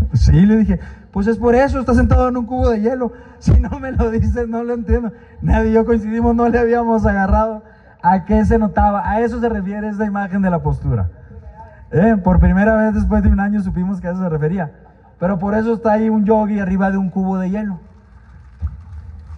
Sí, 0.12 0.32
le 0.46 0.56
dije, 0.56 0.80
pues 1.12 1.26
es 1.26 1.38
por 1.38 1.54
eso, 1.54 1.80
está 1.80 1.94
sentado 1.94 2.28
en 2.28 2.36
un 2.36 2.46
cubo 2.46 2.70
de 2.70 2.80
hielo. 2.80 3.12
Si 3.38 3.58
no 3.58 3.78
me 3.78 3.92
lo 3.92 4.10
dices, 4.10 4.48
no 4.48 4.62
lo 4.62 4.74
entiendo. 4.74 5.12
Nadie 5.40 5.70
y 5.70 5.72
yo 5.72 5.84
coincidimos, 5.84 6.34
no 6.34 6.48
le 6.48 6.58
habíamos 6.58 7.06
agarrado 7.06 7.62
a 8.02 8.24
qué 8.24 8.44
se 8.44 8.58
notaba. 8.58 9.08
A 9.08 9.20
eso 9.20 9.40
se 9.40 9.48
refiere 9.48 9.88
esta 9.88 10.04
imagen 10.04 10.42
de 10.42 10.50
la 10.50 10.62
postura. 10.62 11.10
Eh, 11.90 12.16
por 12.22 12.40
primera 12.40 12.74
vez 12.76 12.94
después 12.94 13.22
de 13.22 13.28
un 13.28 13.40
año 13.40 13.60
supimos 13.62 14.00
que 14.00 14.08
a 14.08 14.12
eso 14.12 14.22
se 14.22 14.28
refería. 14.28 14.72
Pero 15.18 15.38
por 15.38 15.54
eso 15.54 15.74
está 15.74 15.92
ahí 15.92 16.08
un 16.08 16.24
yogi 16.24 16.58
arriba 16.58 16.90
de 16.90 16.98
un 16.98 17.10
cubo 17.10 17.38
de 17.38 17.50
hielo. 17.50 17.80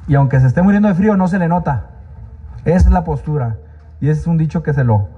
Y 0.09 0.15
aunque 0.15 0.41
se 0.41 0.47
esté 0.47 0.63
muriendo 0.63 0.89
de 0.89 0.95
frío, 0.95 1.17
no 1.17 1.29
se 1.29 1.39
le 1.39 1.49
nota. 1.49 1.87
Esa 2.65 2.89
es 2.89 2.93
la 2.93 3.05
postura. 3.05 3.57
Y 4.01 4.09
es 4.09 4.27
un 4.27 4.39
dicho 4.39 4.63
que 4.63 4.73
se 4.73 4.85
lo 4.85 5.15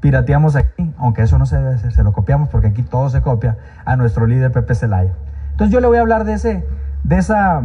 pirateamos 0.00 0.56
aquí, 0.56 0.92
aunque 0.98 1.22
eso 1.22 1.38
no 1.38 1.46
se 1.46 1.56
debe 1.56 1.74
hacer, 1.74 1.92
se 1.92 2.02
lo 2.02 2.12
copiamos 2.12 2.48
porque 2.48 2.68
aquí 2.68 2.82
todo 2.82 3.10
se 3.10 3.22
copia 3.22 3.56
a 3.84 3.96
nuestro 3.96 4.26
líder 4.26 4.52
Pepe 4.52 4.74
Zelaya. 4.74 5.12
Entonces 5.52 5.72
yo 5.72 5.80
le 5.80 5.86
voy 5.86 5.98
a 5.98 6.02
hablar 6.02 6.24
de 6.24 6.34
ese, 6.34 6.66
de 7.02 7.16
esa, 7.18 7.62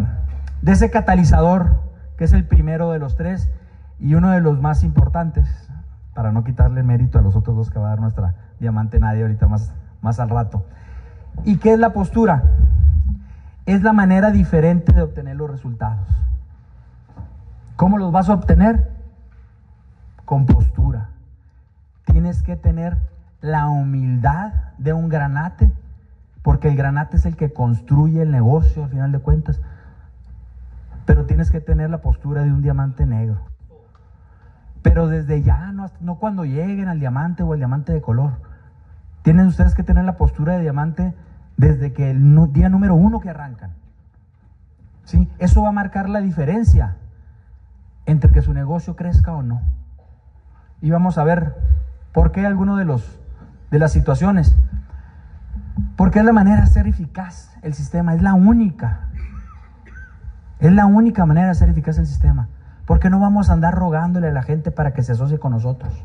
de 0.62 0.72
ese 0.72 0.90
catalizador, 0.90 1.82
que 2.18 2.24
es 2.24 2.34
el 2.34 2.46
primero 2.46 2.92
de 2.92 3.00
los 3.00 3.16
tres 3.16 3.52
y 4.00 4.16
uno 4.16 4.32
de 4.32 4.42
los 4.42 4.60
más 4.60 4.84
importantes, 4.84 5.70
para 6.14 6.32
no 6.32 6.44
quitarle 6.44 6.84
mérito 6.84 7.20
a 7.20 7.22
los 7.22 7.36
otros 7.36 7.56
dos 7.56 7.70
que 7.70 7.80
va 7.80 7.88
a 7.88 7.90
dar 7.90 8.00
nuestra 8.00 8.36
diamante 8.60 9.00
nadie 9.00 9.22
ahorita 9.22 9.48
más, 9.48 9.74
más 10.02 10.20
al 10.20 10.30
rato. 10.30 10.66
¿Y 11.46 11.58
qué 11.58 11.74
es 11.74 11.80
la 11.80 11.94
postura? 11.94 12.44
Es 13.66 13.84
la 13.84 13.94
manera 13.94 14.32
diferente 14.32 14.94
de 14.94 15.02
obtener 15.02 15.36
los 15.36 15.50
resultados. 15.50 16.08
¿Cómo 17.76 17.98
los 17.98 18.12
vas 18.12 18.30
a 18.30 18.34
obtener? 18.34 18.92
Con 20.26 20.46
postura. 20.46 21.11
Tienes 22.12 22.44
que 22.44 22.58
tener 22.58 22.98
la 23.40 23.70
humildad 23.70 24.54
de 24.78 24.94
un 24.94 25.10
granate, 25.10 25.72
porque 26.42 26.68
el 26.68 26.76
granate 26.76 27.18
es 27.18 27.26
el 27.26 27.36
que 27.36 27.54
construye 27.54 28.22
el 28.22 28.32
negocio 28.32 28.84
al 28.84 28.90
final 28.90 29.12
de 29.12 29.20
cuentas. 29.20 29.62
Pero 31.06 31.26
tienes 31.26 31.52
que 31.52 31.62
tener 31.62 31.90
la 31.90 32.02
postura 32.02 32.44
de 32.44 32.52
un 32.52 32.62
diamante 32.62 33.06
negro. 33.06 33.40
Pero 34.82 35.08
desde 35.08 35.42
ya, 35.42 35.72
no, 35.72 36.16
cuando 36.16 36.44
lleguen 36.44 36.90
al 36.90 37.00
diamante 37.00 37.44
o 37.44 37.54
al 37.54 37.60
diamante 37.60 37.94
de 37.94 38.02
color. 38.02 38.32
Tienen 39.22 39.48
ustedes 39.48 39.76
que 39.76 39.84
tener 39.84 40.04
la 40.04 40.18
postura 40.18 40.54
de 40.54 40.62
diamante 40.62 41.14
desde 41.58 41.94
que 41.94 42.12
el 42.12 42.52
día 42.52 42.70
número 42.70 42.96
uno 42.96 43.20
que 43.20 43.30
arrancan. 43.30 43.72
¿Sí? 45.06 45.30
Eso 45.38 45.62
va 45.62 45.70
a 45.70 45.74
marcar 45.74 46.10
la 46.10 46.20
diferencia 46.20 46.96
entre 48.06 48.32
que 48.32 48.42
su 48.42 48.54
negocio 48.54 48.96
crezca 48.96 49.32
o 49.34 49.44
no. 49.44 49.62
Y 50.82 50.90
vamos 50.90 51.18
a 51.20 51.24
ver 51.24 51.56
por 52.12 52.32
qué 52.32 52.46
alguno 52.46 52.78
de 52.78 52.86
los 52.86 53.22
de 53.72 53.80
las 53.80 53.92
situaciones. 53.92 54.56
Porque 55.96 56.20
es 56.20 56.26
la 56.26 56.34
manera 56.34 56.62
de 56.62 56.68
ser 56.68 56.88
eficaz 56.88 57.58
el 57.62 57.74
sistema, 57.74 58.14
es 58.14 58.22
la 58.22 58.34
única. 58.34 59.08
Es 60.60 60.72
la 60.72 60.86
única 60.86 61.26
manera 61.26 61.48
de 61.48 61.56
ser 61.56 61.70
eficaz 61.70 61.98
el 61.98 62.06
sistema. 62.06 62.50
Porque 62.86 63.10
no 63.10 63.20
vamos 63.20 63.50
a 63.50 63.54
andar 63.54 63.74
rogándole 63.74 64.28
a 64.28 64.34
la 64.34 64.44
gente 64.44 64.72
para 64.72 64.94
que 64.94 65.02
se 65.02 65.14
asocie 65.14 65.40
con 65.40 65.54
nosotros. 65.54 66.04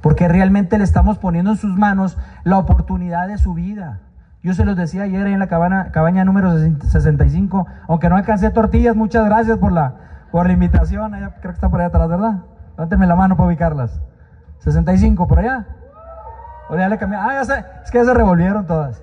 Porque 0.00 0.28
realmente 0.28 0.78
le 0.78 0.84
estamos 0.84 1.18
poniendo 1.18 1.52
en 1.52 1.56
sus 1.56 1.76
manos 1.76 2.16
la 2.44 2.58
oportunidad 2.58 3.28
de 3.28 3.38
su 3.38 3.54
vida. 3.54 4.00
Yo 4.42 4.54
se 4.54 4.64
los 4.64 4.76
decía 4.76 5.02
ayer 5.02 5.26
en 5.26 5.40
la 5.40 5.48
cabaña 5.48 6.24
número 6.24 6.56
65, 6.56 7.66
aunque 7.88 8.08
no 8.08 8.16
alcancé 8.16 8.50
tortillas, 8.50 8.94
muchas 8.94 9.24
gracias 9.24 9.58
por 9.58 9.72
la, 9.72 9.94
por 10.30 10.46
la 10.46 10.52
invitación. 10.52 11.10
creo 11.12 11.32
que 11.40 11.48
está 11.48 11.68
por 11.68 11.80
allá 11.80 11.88
atrás, 11.88 12.08
¿verdad? 12.08 12.42
Levánteme 12.76 13.06
la 13.06 13.16
mano 13.16 13.36
para 13.36 13.48
ubicarlas. 13.48 14.00
65, 14.66 15.28
por 15.28 15.38
allá. 15.38 15.64
O 16.68 16.76
ya 16.76 16.88
le 16.88 16.98
cambié. 16.98 17.18
Ah, 17.18 17.34
ya 17.34 17.44
sé, 17.44 17.64
es 17.84 17.90
que 17.90 17.98
ya 17.98 18.04
se 18.04 18.14
revolvieron 18.14 18.66
todas. 18.66 19.02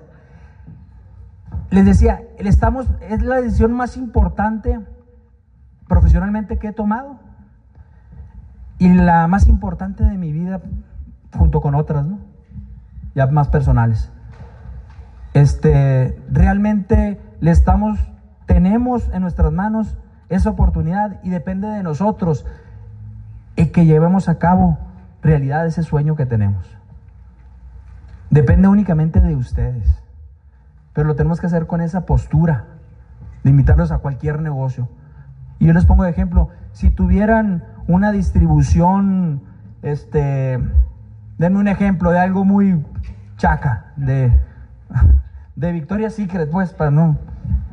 Les 1.70 1.86
decía, 1.86 2.22
estamos, 2.38 2.86
es 3.00 3.22
la 3.22 3.40
decisión 3.40 3.72
más 3.72 3.96
importante 3.96 4.78
profesionalmente 5.88 6.58
que 6.58 6.68
he 6.68 6.72
tomado 6.72 7.18
y 8.78 8.92
la 8.92 9.26
más 9.26 9.48
importante 9.48 10.04
de 10.04 10.18
mi 10.18 10.32
vida 10.32 10.60
junto 11.36 11.60
con 11.62 11.74
otras, 11.74 12.04
¿no? 12.04 12.18
Ya 13.14 13.26
más 13.26 13.48
personales. 13.48 14.12
Este, 15.32 16.20
realmente 16.30 17.20
le 17.40 17.50
estamos, 17.50 17.98
tenemos 18.46 19.08
en 19.14 19.22
nuestras 19.22 19.50
manos 19.50 19.96
esa 20.28 20.50
oportunidad 20.50 21.20
y 21.22 21.30
depende 21.30 21.68
de 21.68 21.82
nosotros 21.82 22.44
que 23.56 23.86
llevemos 23.86 24.28
a 24.28 24.38
cabo 24.38 24.78
realidad 25.24 25.66
ese 25.66 25.82
sueño 25.82 26.14
que 26.14 26.26
tenemos. 26.26 26.76
Depende 28.30 28.68
únicamente 28.68 29.20
de 29.20 29.34
ustedes, 29.34 30.02
pero 30.92 31.08
lo 31.08 31.16
tenemos 31.16 31.40
que 31.40 31.46
hacer 31.46 31.66
con 31.66 31.80
esa 31.80 32.06
postura 32.06 32.66
de 33.42 33.50
invitarlos 33.50 33.90
a 33.90 33.98
cualquier 33.98 34.40
negocio. 34.40 34.88
Y 35.58 35.66
yo 35.66 35.72
les 35.72 35.86
pongo 35.86 36.04
de 36.04 36.10
ejemplo, 36.10 36.50
si 36.72 36.90
tuvieran 36.90 37.64
una 37.86 38.12
distribución, 38.12 39.42
este, 39.82 40.58
denme 41.38 41.58
un 41.58 41.68
ejemplo 41.68 42.10
de 42.10 42.18
algo 42.18 42.44
muy 42.44 42.84
chaca, 43.36 43.92
de, 43.96 44.32
de 45.56 45.72
Victoria's 45.72 46.14
Secret, 46.14 46.50
pues, 46.50 46.72
para 46.72 46.90
no, 46.90 47.18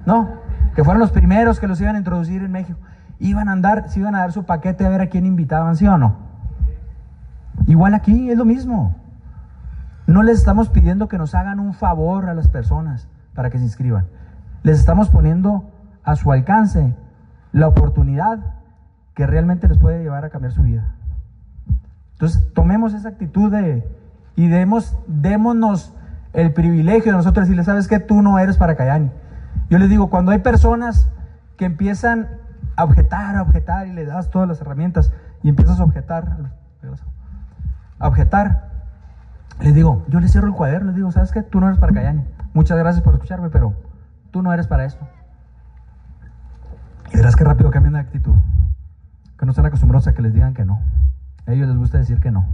no, 0.05 0.29
que 0.75 0.83
fueron 0.83 0.99
los 0.99 1.11
primeros 1.11 1.59
que 1.59 1.67
los 1.67 1.81
iban 1.81 1.95
a 1.95 1.99
introducir 1.99 2.43
en 2.43 2.51
México. 2.51 2.79
Iban 3.19 3.49
a 3.49 3.51
andar, 3.51 3.89
se 3.89 3.99
iban 3.99 4.15
a 4.15 4.19
dar 4.19 4.31
su 4.31 4.45
paquete 4.45 4.85
a 4.85 4.89
ver 4.89 5.01
a 5.01 5.07
quién 5.07 5.25
invitaban, 5.25 5.75
¿sí 5.75 5.85
o 5.87 5.97
no? 5.97 6.30
Igual 7.71 7.93
aquí 7.93 8.29
es 8.29 8.37
lo 8.37 8.43
mismo. 8.43 8.97
No 10.05 10.23
les 10.23 10.39
estamos 10.39 10.67
pidiendo 10.67 11.07
que 11.07 11.17
nos 11.17 11.33
hagan 11.33 11.57
un 11.61 11.73
favor 11.73 12.27
a 12.27 12.33
las 12.33 12.49
personas 12.49 13.07
para 13.33 13.49
que 13.49 13.59
se 13.59 13.63
inscriban. 13.63 14.07
Les 14.61 14.77
estamos 14.77 15.07
poniendo 15.07 15.71
a 16.03 16.17
su 16.17 16.33
alcance 16.33 16.93
la 17.53 17.69
oportunidad 17.69 18.39
que 19.15 19.25
realmente 19.25 19.69
les 19.69 19.77
puede 19.77 20.03
llevar 20.03 20.25
a 20.25 20.29
cambiar 20.29 20.51
su 20.51 20.63
vida. 20.63 20.95
Entonces, 22.11 22.45
tomemos 22.53 22.93
esa 22.93 23.07
actitud 23.07 23.55
y 24.35 24.47
demos, 24.49 24.97
démonos 25.07 25.93
el 26.33 26.51
privilegio 26.53 27.13
de 27.13 27.19
nosotros 27.19 27.45
decirle, 27.45 27.63
sabes 27.63 27.87
que 27.87 27.99
tú 27.99 28.21
no 28.21 28.37
eres 28.37 28.57
para 28.57 28.75
Cayani. 28.75 29.11
Yo 29.69 29.77
les 29.77 29.89
digo, 29.89 30.09
cuando 30.09 30.33
hay 30.33 30.39
personas 30.39 31.07
que 31.55 31.63
empiezan 31.63 32.27
a 32.75 32.83
objetar, 32.83 33.37
a 33.37 33.41
objetar 33.41 33.87
y 33.87 33.93
le 33.93 34.03
das 34.03 34.29
todas 34.29 34.49
las 34.49 34.59
herramientas 34.59 35.13
y 35.41 35.47
empiezas 35.47 35.79
a 35.79 35.85
objetar, 35.85 36.59
a 38.01 38.07
objetar, 38.07 38.71
les 39.59 39.75
digo, 39.75 40.03
yo 40.09 40.19
les 40.19 40.31
cierro 40.31 40.47
el 40.47 40.53
cuaderno, 40.55 40.87
les 40.87 40.95
digo, 40.95 41.11
sabes 41.11 41.31
que 41.31 41.43
tú 41.43 41.59
no 41.59 41.67
eres 41.67 41.79
para 41.79 41.93
Cayani. 41.93 42.25
Muchas 42.53 42.77
gracias 42.77 43.03
por 43.03 43.13
escucharme, 43.13 43.49
pero 43.49 43.75
tú 44.31 44.41
no 44.41 44.51
eres 44.51 44.67
para 44.67 44.85
esto. 44.85 45.07
Y 47.13 47.17
verás 47.17 47.35
que 47.35 47.43
rápido 47.43 47.69
cambian 47.69 47.93
de 47.93 47.99
actitud. 47.99 48.33
Que 49.37 49.45
no 49.45 49.51
están 49.51 49.65
acostumbrados 49.67 50.07
a 50.07 50.13
que 50.13 50.21
les 50.23 50.33
digan 50.33 50.53
que 50.53 50.65
no. 50.65 50.79
A 51.45 51.51
ellos 51.51 51.67
les 51.67 51.77
gusta 51.77 51.99
decir 51.99 52.19
que 52.19 52.31
no. 52.31 52.47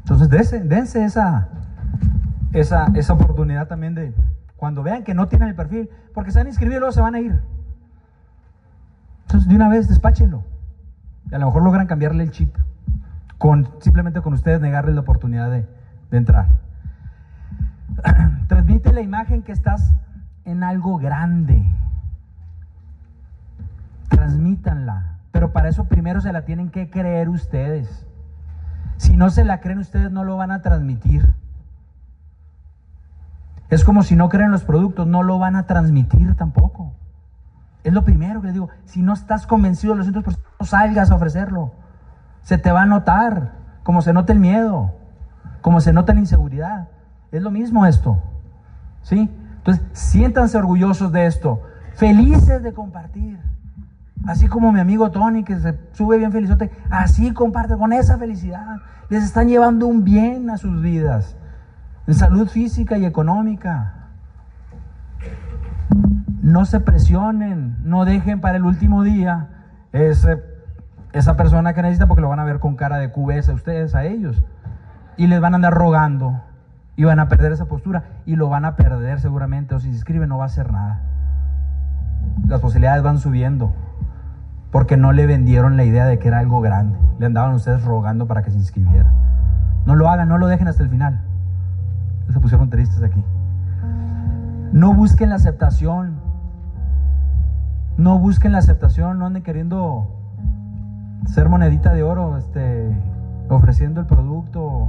Entonces, 0.00 0.28
dense, 0.30 0.60
dense 0.60 1.04
esa, 1.04 1.48
esa, 2.52 2.86
esa 2.94 3.12
oportunidad 3.12 3.66
también 3.66 3.94
de 3.94 4.14
cuando 4.56 4.82
vean 4.82 5.02
que 5.02 5.14
no 5.14 5.26
tienen 5.26 5.48
el 5.48 5.54
perfil, 5.54 5.90
porque 6.14 6.30
se 6.30 6.38
van 6.38 6.46
a 6.46 6.50
inscribir 6.50 6.76
y 6.76 6.78
luego 6.78 6.92
se 6.92 7.00
van 7.00 7.14
a 7.16 7.20
ir. 7.20 7.40
Entonces, 9.22 9.48
de 9.48 9.56
una 9.56 9.68
vez, 9.68 9.88
despáchenlo. 9.88 10.44
Y 11.30 11.34
a 11.34 11.38
lo 11.38 11.46
mejor 11.46 11.62
logran 11.62 11.86
cambiarle 11.86 12.22
el 12.22 12.30
chip. 12.30 12.54
Con, 13.38 13.68
simplemente 13.80 14.20
con 14.20 14.34
ustedes 14.34 14.60
negarles 14.60 14.94
la 14.94 15.00
oportunidad 15.00 15.50
de, 15.50 15.66
de 16.10 16.16
entrar. 16.16 16.48
Transmite 18.48 18.92
la 18.92 19.00
imagen 19.00 19.42
que 19.42 19.52
estás 19.52 19.94
en 20.44 20.62
algo 20.62 20.98
grande 20.98 21.64
transmítanla. 24.08 25.18
Pero 25.30 25.52
para 25.52 25.68
eso 25.68 25.84
primero 25.84 26.20
se 26.20 26.32
la 26.32 26.44
tienen 26.44 26.70
que 26.70 26.90
creer 26.90 27.28
ustedes. 27.28 28.06
Si 28.96 29.16
no 29.16 29.30
se 29.30 29.44
la 29.44 29.60
creen 29.60 29.78
ustedes, 29.78 30.10
no 30.10 30.24
lo 30.24 30.36
van 30.36 30.50
a 30.50 30.62
transmitir. 30.62 31.34
Es 33.70 33.84
como 33.84 34.02
si 34.02 34.16
no 34.16 34.28
creen 34.28 34.50
los 34.50 34.64
productos, 34.64 35.06
no 35.06 35.22
lo 35.22 35.38
van 35.38 35.54
a 35.54 35.66
transmitir 35.66 36.34
tampoco. 36.34 36.94
Es 37.84 37.92
lo 37.92 38.04
primero 38.04 38.40
que 38.40 38.48
les 38.48 38.54
digo. 38.54 38.70
Si 38.86 39.02
no 39.02 39.12
estás 39.12 39.46
convencido 39.46 39.94
de 39.94 39.98
los 39.98 40.12
100%, 40.12 40.38
no 40.58 40.66
salgas 40.66 41.10
a 41.10 41.14
ofrecerlo. 41.14 41.74
Se 42.42 42.58
te 42.58 42.72
va 42.72 42.82
a 42.82 42.86
notar, 42.86 43.52
como 43.82 44.02
se 44.02 44.12
nota 44.12 44.32
el 44.32 44.38
miedo, 44.38 44.94
como 45.60 45.80
se 45.80 45.92
nota 45.92 46.14
la 46.14 46.20
inseguridad. 46.20 46.88
Es 47.32 47.42
lo 47.42 47.50
mismo 47.50 47.86
esto. 47.86 48.22
¿Sí? 49.02 49.30
Entonces, 49.58 49.84
siéntanse 49.92 50.56
orgullosos 50.56 51.12
de 51.12 51.26
esto, 51.26 51.62
felices 51.94 52.62
de 52.62 52.72
compartir. 52.72 53.38
Así 54.26 54.48
como 54.48 54.72
mi 54.72 54.80
amigo 54.80 55.10
Tony, 55.10 55.44
que 55.44 55.58
se 55.58 55.78
sube 55.92 56.18
bien 56.18 56.32
felizote, 56.32 56.70
así 56.90 57.32
comparte 57.32 57.76
con 57.76 57.92
esa 57.92 58.18
felicidad. 58.18 58.78
Les 59.08 59.24
están 59.24 59.48
llevando 59.48 59.86
un 59.86 60.04
bien 60.04 60.50
a 60.50 60.58
sus 60.58 60.82
vidas, 60.82 61.36
en 62.06 62.14
salud 62.14 62.48
física 62.48 62.98
y 62.98 63.04
económica. 63.04 63.94
No 66.42 66.64
se 66.64 66.80
presionen, 66.80 67.76
no 67.84 68.04
dejen 68.04 68.40
para 68.40 68.56
el 68.56 68.64
último 68.64 69.02
día 69.02 69.48
esa 71.12 71.36
persona 71.36 71.74
que 71.74 71.82
necesita 71.82 72.06
porque 72.06 72.20
lo 72.20 72.28
van 72.28 72.40
a 72.40 72.44
ver 72.44 72.60
con 72.60 72.76
cara 72.76 72.98
de 72.98 73.10
cubesa 73.10 73.52
ustedes 73.52 73.94
a 73.94 74.04
ellos. 74.04 74.42
Y 75.16 75.26
les 75.26 75.40
van 75.40 75.54
a 75.54 75.56
andar 75.56 75.74
rogando 75.74 76.40
y 76.96 77.04
van 77.04 77.20
a 77.20 77.28
perder 77.28 77.52
esa 77.52 77.66
postura 77.66 78.04
y 78.26 78.36
lo 78.36 78.48
van 78.48 78.64
a 78.64 78.76
perder 78.76 79.20
seguramente. 79.20 79.74
O 79.74 79.78
si 79.80 79.88
se 79.88 79.94
inscriben 79.94 80.28
no 80.28 80.38
va 80.38 80.44
a 80.44 80.46
hacer 80.46 80.72
nada. 80.72 81.00
Las 82.46 82.60
posibilidades 82.60 83.02
van 83.02 83.18
subiendo 83.18 83.74
porque 84.70 84.96
no 84.96 85.12
le 85.12 85.26
vendieron 85.26 85.76
la 85.76 85.84
idea 85.84 86.06
de 86.06 86.18
que 86.18 86.28
era 86.28 86.38
algo 86.38 86.60
grande. 86.60 86.98
Le 87.18 87.26
andaban 87.26 87.54
ustedes 87.54 87.84
rogando 87.84 88.26
para 88.26 88.42
que 88.42 88.50
se 88.50 88.58
inscribiera. 88.58 89.10
No 89.86 89.94
lo 89.94 90.08
hagan, 90.08 90.28
no 90.28 90.38
lo 90.38 90.46
dejen 90.46 90.68
hasta 90.68 90.82
el 90.82 90.90
final. 90.90 91.20
Se 92.30 92.38
pusieron 92.38 92.68
tristes 92.68 93.02
aquí. 93.02 93.24
No 94.72 94.92
busquen 94.92 95.30
la 95.30 95.36
aceptación. 95.36 96.20
No 97.96 98.18
busquen 98.18 98.52
la 98.52 98.58
aceptación, 98.58 99.18
no 99.18 99.26
anden 99.26 99.42
queriendo 99.42 100.17
ser 101.28 101.48
monedita 101.48 101.92
de 101.92 102.02
oro, 102.02 102.36
este, 102.36 102.90
ofreciendo 103.48 104.00
el 104.00 104.06
producto, 104.06 104.88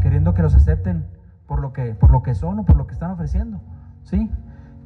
queriendo 0.00 0.34
que 0.34 0.42
los 0.42 0.54
acepten 0.54 1.06
por 1.46 1.60
lo 1.60 1.72
que, 1.72 1.94
por 1.94 2.10
lo 2.10 2.22
que 2.22 2.34
son 2.34 2.58
o 2.60 2.64
por 2.64 2.76
lo 2.76 2.86
que 2.86 2.94
están 2.94 3.10
ofreciendo. 3.10 3.60
¿Sí? 4.04 4.30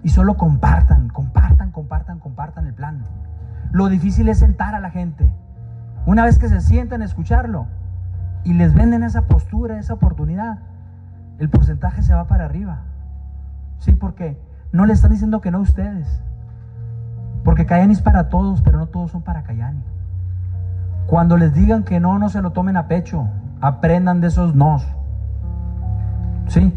Y 0.03 0.09
solo 0.09 0.37
compartan, 0.37 1.09
compartan, 1.09 1.71
compartan, 1.71 2.19
compartan 2.19 2.67
el 2.67 2.75
plan. 2.75 3.05
Lo 3.71 3.89
difícil 3.89 4.29
es 4.29 4.39
sentar 4.39 4.75
a 4.75 4.81
la 4.81 4.91
gente. 4.91 5.33
Una 6.07 6.25
vez 6.25 6.39
que 6.39 6.49
se 6.49 6.61
sientan 6.61 7.03
a 7.03 7.05
escucharlo 7.05 7.67
y 8.43 8.55
les 8.55 8.75
venden 8.75 9.05
esa 9.05 9.23
postura, 9.23 9.79
esa 9.79 9.95
oportunidad, 9.95 10.59
el 11.39 11.49
porcentaje 11.49 12.03
se 12.03 12.15
va 12.15 12.27
para 12.27 12.47
arriba. 12.47 12.81
Sí, 13.79 13.93
porque 13.93 14.41
no 14.73 14.87
le 14.87 14.93
están 14.93 15.13
diciendo 15.13 15.41
que 15.41 15.53
no 15.53 15.59
a 15.59 15.63
ustedes. 15.63 16.23
Porque 17.45 17.67
Cayani 17.67 17.93
es 17.93 18.03
para 18.03 18.29
todos, 18.29 18.61
pero 18.63 18.79
no 18.79 18.87
todos 18.87 19.13
son 19.13 19.23
para 19.23 19.45
Cayani. 19.45 19.92
Cuando 21.07 21.37
les 21.37 21.53
digan 21.53 21.83
que 21.83 22.01
no, 22.01 22.19
no 22.19 22.29
se 22.29 22.41
lo 22.43 22.51
tomen 22.53 22.77
a 22.77 22.89
pecho. 22.89 23.29
Aprendan 23.61 24.21
de 24.21 24.29
esos 24.29 24.55
nos. 24.55 24.87
¿Sí? 26.49 26.73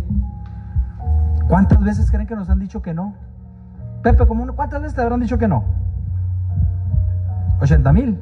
¿Cuántas 1.47 1.81
veces 1.81 2.09
creen 2.09 2.27
que 2.27 2.35
nos 2.35 2.49
han 2.49 2.59
dicho 2.59 2.81
que 2.81 2.93
no? 2.93 3.13
Pepe, 4.01 4.25
¿cuántas 4.25 4.81
veces 4.81 4.95
te 4.95 5.01
habrán 5.01 5.19
dicho 5.19 5.37
que 5.37 5.47
no? 5.47 5.63
80 7.61 7.91
mil. 7.93 8.19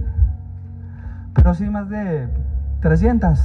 Pero 1.33 1.53
sí, 1.53 1.69
más 1.69 1.89
de 1.89 2.27
300, 2.81 3.39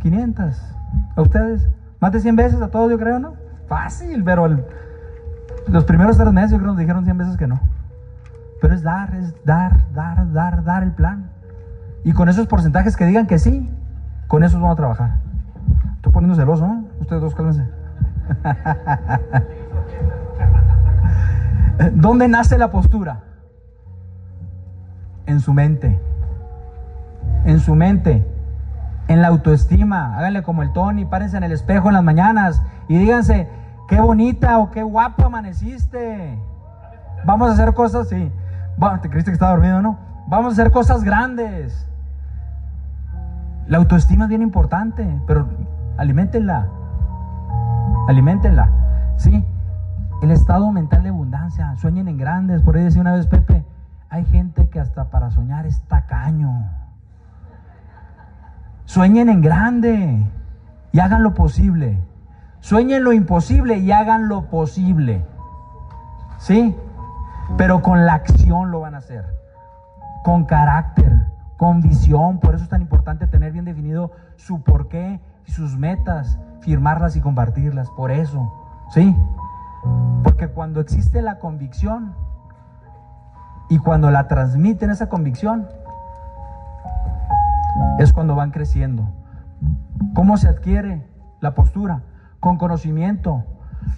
500. 0.00 0.76
¿A 1.16 1.22
ustedes? 1.22 1.68
Más 2.00 2.12
de 2.12 2.20
100 2.20 2.36
veces 2.36 2.62
a 2.62 2.68
todos, 2.68 2.90
yo 2.90 2.98
creo, 2.98 3.18
¿no? 3.18 3.34
Fácil, 3.68 4.22
pero 4.24 4.46
los 5.68 5.84
primeros 5.84 6.16
tres 6.16 6.32
meses 6.32 6.52
yo 6.52 6.58
creo 6.58 6.66
que 6.66 6.72
nos 6.72 6.78
dijeron 6.78 7.04
100 7.04 7.18
veces 7.18 7.36
que 7.36 7.46
no. 7.46 7.60
Pero 8.60 8.74
es 8.74 8.82
dar, 8.82 9.14
es 9.14 9.34
dar, 9.44 9.92
dar, 9.92 10.32
dar, 10.32 10.64
dar 10.64 10.82
el 10.82 10.92
plan. 10.92 11.30
Y 12.04 12.12
con 12.12 12.28
esos 12.28 12.46
porcentajes 12.46 12.96
que 12.96 13.06
digan 13.06 13.26
que 13.26 13.38
sí, 13.38 13.70
con 14.28 14.44
esos 14.44 14.60
vamos 14.60 14.74
a 14.74 14.76
trabajar. 14.76 15.16
Estoy 15.96 16.12
poniendo 16.12 16.36
celoso, 16.36 16.66
¿no? 16.66 16.84
Ustedes 17.00 17.22
dos, 17.22 17.34
cálmense. 17.34 17.64
¿Dónde 21.94 22.28
nace 22.28 22.58
la 22.58 22.70
postura? 22.70 23.22
En 25.26 25.40
su 25.40 25.54
mente. 25.54 25.98
En 27.46 27.58
su 27.58 27.74
mente. 27.74 28.26
En 29.08 29.22
la 29.22 29.28
autoestima. 29.28 30.18
Háganle 30.18 30.42
como 30.42 30.62
el 30.62 30.72
Tony, 30.72 31.06
párense 31.06 31.38
en 31.38 31.44
el 31.44 31.52
espejo 31.52 31.88
en 31.88 31.94
las 31.94 32.04
mañanas 32.04 32.60
y 32.88 32.98
díganse, 32.98 33.48
qué 33.88 33.98
bonita 34.00 34.58
o 34.58 34.70
qué 34.70 34.82
guapo 34.82 35.24
amaneciste. 35.24 36.38
Vamos 37.24 37.50
a 37.50 37.54
hacer 37.54 37.72
cosas, 37.72 38.08
sí. 38.08 38.30
¿Te 39.00 39.08
creíste 39.08 39.30
que 39.30 39.34
estaba 39.34 39.52
dormido, 39.52 39.80
no? 39.80 39.98
Vamos 40.26 40.52
a 40.52 40.54
hacer 40.60 40.70
cosas 40.70 41.02
grandes. 41.02 41.86
La 43.66 43.78
autoestima 43.78 44.24
es 44.24 44.28
bien 44.28 44.42
importante, 44.42 45.20
pero 45.26 45.48
alimentenla. 45.96 46.68
Alimentenla. 48.08 48.68
¿Sí? 49.16 49.44
El 50.22 50.30
estado 50.30 50.70
mental 50.70 51.02
de 51.02 51.08
abundancia. 51.08 51.74
Sueñen 51.76 52.08
en 52.08 52.18
grandes. 52.18 52.60
Por 52.62 52.76
ahí 52.76 52.84
decía 52.84 53.00
una 53.00 53.14
vez 53.14 53.26
Pepe, 53.26 53.64
hay 54.10 54.24
gente 54.26 54.68
que 54.68 54.80
hasta 54.80 55.10
para 55.10 55.30
soñar 55.30 55.66
es 55.66 55.80
tacaño. 55.82 56.68
Sueñen 58.84 59.30
en 59.30 59.40
grande 59.40 60.26
y 60.92 61.00
hagan 61.00 61.22
lo 61.22 61.32
posible. 61.32 61.98
Sueñen 62.60 63.02
lo 63.02 63.12
imposible 63.12 63.78
y 63.78 63.92
hagan 63.92 64.28
lo 64.28 64.50
posible. 64.50 65.24
¿Sí? 66.38 66.76
Pero 67.56 67.80
con 67.80 68.04
la 68.04 68.14
acción 68.14 68.70
lo 68.70 68.80
van 68.80 68.94
a 68.94 68.98
hacer. 68.98 69.24
Con 70.22 70.44
carácter 70.44 71.33
con 71.56 71.80
visión. 71.80 72.40
Por 72.40 72.54
eso 72.54 72.64
es 72.64 72.70
tan 72.70 72.82
importante 72.82 73.26
tener 73.26 73.52
bien 73.52 73.64
definido 73.64 74.12
su 74.36 74.62
porqué 74.62 75.20
y 75.46 75.52
sus 75.52 75.76
metas, 75.76 76.38
firmarlas 76.60 77.16
y 77.16 77.20
compartirlas. 77.20 77.90
Por 77.90 78.10
eso, 78.10 78.52
¿sí? 78.90 79.16
Porque 80.22 80.48
cuando 80.48 80.80
existe 80.80 81.22
la 81.22 81.38
convicción 81.38 82.14
y 83.68 83.78
cuando 83.78 84.10
la 84.10 84.28
transmiten 84.28 84.90
esa 84.90 85.08
convicción, 85.08 85.66
es 87.98 88.12
cuando 88.12 88.34
van 88.34 88.50
creciendo. 88.50 89.08
¿Cómo 90.14 90.36
se 90.36 90.48
adquiere 90.48 91.06
la 91.40 91.54
postura? 91.54 92.02
Con 92.40 92.56
conocimiento, 92.56 93.44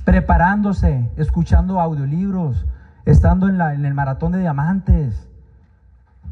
preparándose, 0.04 1.10
escuchando 1.16 1.80
audiolibros, 1.80 2.66
estando 3.04 3.48
en, 3.48 3.58
la, 3.58 3.74
en 3.74 3.84
el 3.84 3.94
maratón 3.94 4.32
de 4.32 4.40
diamantes, 4.40 5.28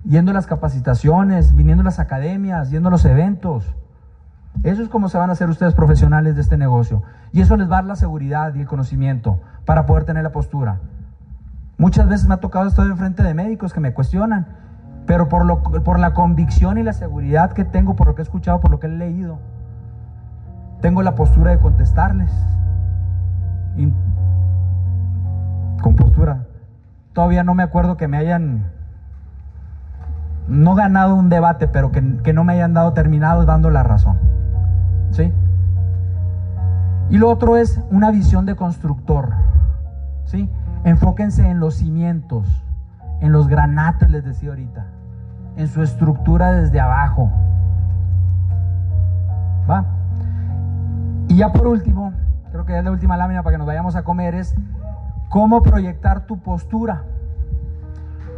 yendo 0.04 0.30
a 0.30 0.34
las 0.34 0.46
capacitaciones, 0.46 1.54
viniendo 1.56 1.82
a 1.82 1.84
las 1.84 1.98
academias, 1.98 2.70
yendo 2.70 2.88
a 2.88 2.92
los 2.92 3.04
eventos. 3.04 3.74
Eso 4.62 4.82
es 4.82 4.88
como 4.88 5.08
se 5.08 5.18
van 5.18 5.30
a 5.30 5.32
hacer 5.32 5.48
ustedes 5.48 5.74
profesionales 5.74 6.36
de 6.36 6.42
este 6.42 6.56
negocio. 6.56 7.02
Y 7.32 7.40
eso 7.40 7.56
les 7.56 7.68
va 7.68 7.78
a 7.78 7.78
dar 7.78 7.86
la 7.86 7.96
seguridad 7.96 8.54
y 8.54 8.60
el 8.60 8.66
conocimiento 8.66 9.40
para 9.64 9.86
poder 9.86 10.04
tener 10.04 10.22
la 10.22 10.32
postura. 10.32 10.80
Muchas 11.76 12.08
veces 12.08 12.28
me 12.28 12.34
ha 12.34 12.38
tocado 12.38 12.68
estar 12.68 12.86
en 12.86 12.96
frente 12.96 13.22
de 13.22 13.34
médicos 13.34 13.72
que 13.72 13.80
me 13.80 13.92
cuestionan, 13.92 14.46
pero 15.06 15.28
por, 15.28 15.44
lo, 15.44 15.62
por 15.62 15.98
la 15.98 16.14
convicción 16.14 16.78
y 16.78 16.82
la 16.82 16.92
seguridad 16.92 17.52
que 17.52 17.64
tengo, 17.64 17.96
por 17.96 18.06
lo 18.06 18.14
que 18.14 18.22
he 18.22 18.24
escuchado, 18.24 18.60
por 18.60 18.70
lo 18.70 18.78
que 18.78 18.86
he 18.86 18.90
leído, 18.90 19.38
tengo 20.80 21.02
la 21.02 21.14
postura 21.14 21.50
de 21.50 21.58
contestarles. 21.58 22.30
con 25.82 25.96
postura. 25.96 26.46
Todavía 27.12 27.42
no 27.42 27.54
me 27.54 27.62
acuerdo 27.62 27.96
que 27.96 28.08
me 28.08 28.16
hayan 28.16 28.73
no 30.48 30.74
ganado 30.74 31.14
un 31.14 31.28
debate, 31.28 31.68
pero 31.68 31.90
que, 31.90 32.00
no 32.00 32.44
me 32.44 32.54
hayan 32.54 32.74
dado 32.74 32.92
terminado 32.92 33.44
dando 33.44 33.70
la 33.70 33.82
razón. 33.82 34.18
¿Sí? 35.10 35.32
Y 37.10 37.18
lo 37.18 37.30
otro 37.30 37.56
es 37.56 37.80
una 37.90 38.10
visión 38.10 38.46
de 38.46 38.56
constructor. 38.56 39.32
¿Sí? 40.24 40.50
Enfóquense 40.84 41.48
en 41.48 41.60
los 41.60 41.76
cimientos, 41.76 42.46
en 43.20 43.32
los 43.32 43.48
granates, 43.48 44.10
les 44.10 44.24
decía 44.24 44.50
ahorita, 44.50 44.86
en 45.56 45.68
su 45.68 45.82
estructura 45.82 46.52
desde 46.52 46.80
abajo. 46.80 47.30
¿Va? 49.70 49.84
Y 51.28 51.36
ya 51.36 51.52
por 51.52 51.66
último, 51.66 52.12
creo 52.52 52.66
que 52.66 52.78
es 52.78 52.84
la 52.84 52.90
última 52.90 53.16
lámina 53.16 53.42
para 53.42 53.54
que 53.54 53.58
nos 53.58 53.66
vayamos 53.66 53.96
a 53.96 54.02
comer, 54.02 54.34
es 54.34 54.54
cómo 55.28 55.62
proyectar 55.62 56.26
tu 56.26 56.38
postura 56.38 57.02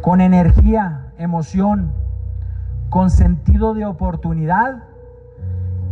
con 0.01 0.21
energía, 0.21 1.06
emoción, 1.17 1.91
con 2.89 3.09
sentido 3.09 3.73
de 3.73 3.85
oportunidad 3.85 4.83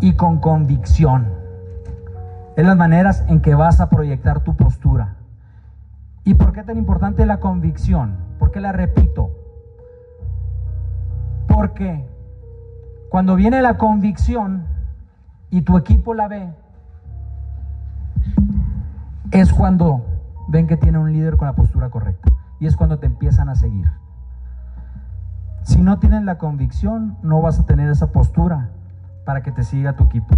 y 0.02 0.14
con 0.14 0.40
convicción. 0.40 1.28
Es 2.56 2.66
las 2.66 2.78
maneras 2.78 3.24
en 3.28 3.42
que 3.42 3.56
vas 3.56 3.82
a 3.82 3.90
proyectar 3.90 4.42
tu 4.42 4.56
postura. 4.56 5.16
¿Y 6.24 6.36
por 6.36 6.54
qué 6.54 6.64
tan 6.64 6.78
importante 6.78 7.26
la 7.26 7.40
convicción? 7.40 8.16
¿Por 8.40 8.52
qué 8.52 8.62
la 8.62 8.72
repito? 8.72 9.32
Porque 11.48 12.06
cuando 13.10 13.36
viene 13.36 13.62
la 13.62 13.78
convicción 13.78 14.66
y 15.50 15.62
tu 15.62 15.78
equipo 15.78 16.14
la 16.14 16.28
ve, 16.28 16.54
es 19.32 19.54
cuando 19.54 20.06
ven 20.48 20.68
que 20.68 20.78
tiene 20.78 20.98
un 20.98 21.12
líder 21.12 21.38
con 21.38 21.48
la 21.48 21.54
postura 21.54 21.90
correcta. 21.90 22.32
Y 22.60 22.68
es 22.68 22.76
cuando 22.76 23.00
te 23.00 23.06
empiezan 23.06 23.50
a 23.50 23.56
seguir. 23.56 23.88
Si 25.66 25.82
no 25.82 25.98
tienes 25.98 26.24
la 26.24 26.38
convicción, 26.38 27.18
no 27.24 27.42
vas 27.42 27.60
a 27.60 27.66
tener 27.66 27.90
esa 27.90 28.12
postura 28.12 28.70
para 29.26 29.42
que 29.42 29.52
te 29.52 29.64
siga 29.64 29.94
tu 29.94 30.04
equipo. 30.04 30.36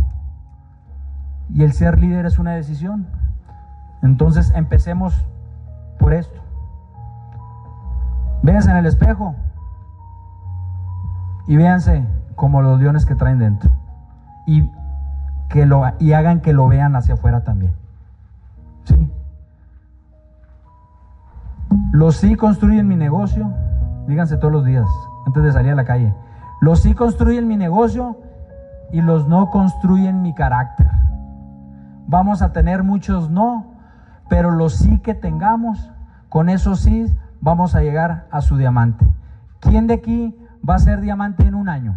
Y 1.49 1.63
el 1.63 1.73
ser 1.73 1.99
líder 1.99 2.25
es 2.25 2.39
una 2.39 2.53
decisión. 2.53 3.07
Entonces 4.01 4.53
empecemos 4.55 5.13
por 5.99 6.13
esto. 6.13 6.39
Véanse 8.41 8.71
en 8.71 8.77
el 8.77 8.85
espejo 8.85 9.35
y 11.45 11.57
véanse 11.57 12.05
como 12.37 12.61
los 12.61 12.79
leones 12.79 13.05
que 13.05 13.15
traen 13.15 13.39
dentro. 13.39 13.69
Y, 14.45 14.71
que 15.49 15.65
lo, 15.65 15.83
y 15.99 16.13
hagan 16.13 16.39
que 16.39 16.53
lo 16.53 16.69
vean 16.69 16.95
hacia 16.95 17.15
afuera 17.15 17.43
también. 17.43 17.73
¿Sí? 18.85 19.11
Los 21.91 22.15
sí 22.15 22.35
construyen 22.35 22.87
mi 22.87 22.95
negocio, 22.95 23.51
díganse 24.07 24.37
todos 24.37 24.53
los 24.53 24.63
días 24.63 24.87
antes 25.27 25.43
de 25.43 25.51
salir 25.51 25.73
a 25.73 25.75
la 25.75 25.83
calle. 25.83 26.13
Los 26.61 26.81
sí 26.81 26.93
construyen 26.93 27.47
mi 27.47 27.57
negocio 27.57 28.17
y 28.91 29.01
los 29.01 29.27
no 29.27 29.51
construyen 29.51 30.21
mi 30.21 30.33
carácter. 30.33 30.87
Vamos 32.07 32.41
a 32.41 32.53
tener 32.53 32.83
muchos 32.83 33.29
no, 33.29 33.73
pero 34.29 34.51
los 34.51 34.77
sí 34.77 34.99
que 34.99 35.13
tengamos, 35.13 35.91
con 36.29 36.47
esos 36.47 36.79
sí 36.79 37.13
vamos 37.41 37.75
a 37.75 37.81
llegar 37.81 38.27
a 38.31 38.41
su 38.41 38.55
diamante. 38.55 39.05
¿Quién 39.59 39.87
de 39.87 39.95
aquí 39.95 40.35
va 40.67 40.75
a 40.75 40.79
ser 40.79 41.01
diamante 41.01 41.43
en 41.43 41.55
un 41.55 41.67
año? 41.67 41.95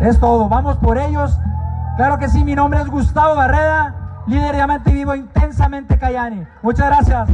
Es 0.00 0.20
todo, 0.20 0.48
vamos 0.48 0.76
por 0.76 0.98
ellos. 0.98 1.36
Claro 1.96 2.18
que 2.18 2.28
sí, 2.28 2.44
mi 2.44 2.54
nombre 2.54 2.80
es 2.80 2.88
Gustavo 2.88 3.34
Barreda, 3.34 4.22
líder 4.26 4.54
diamante 4.54 4.92
vivo 4.92 5.14
intensamente 5.16 5.98
Cayani. 5.98 6.44
Muchas 6.62 6.86
gracias. 6.86 7.28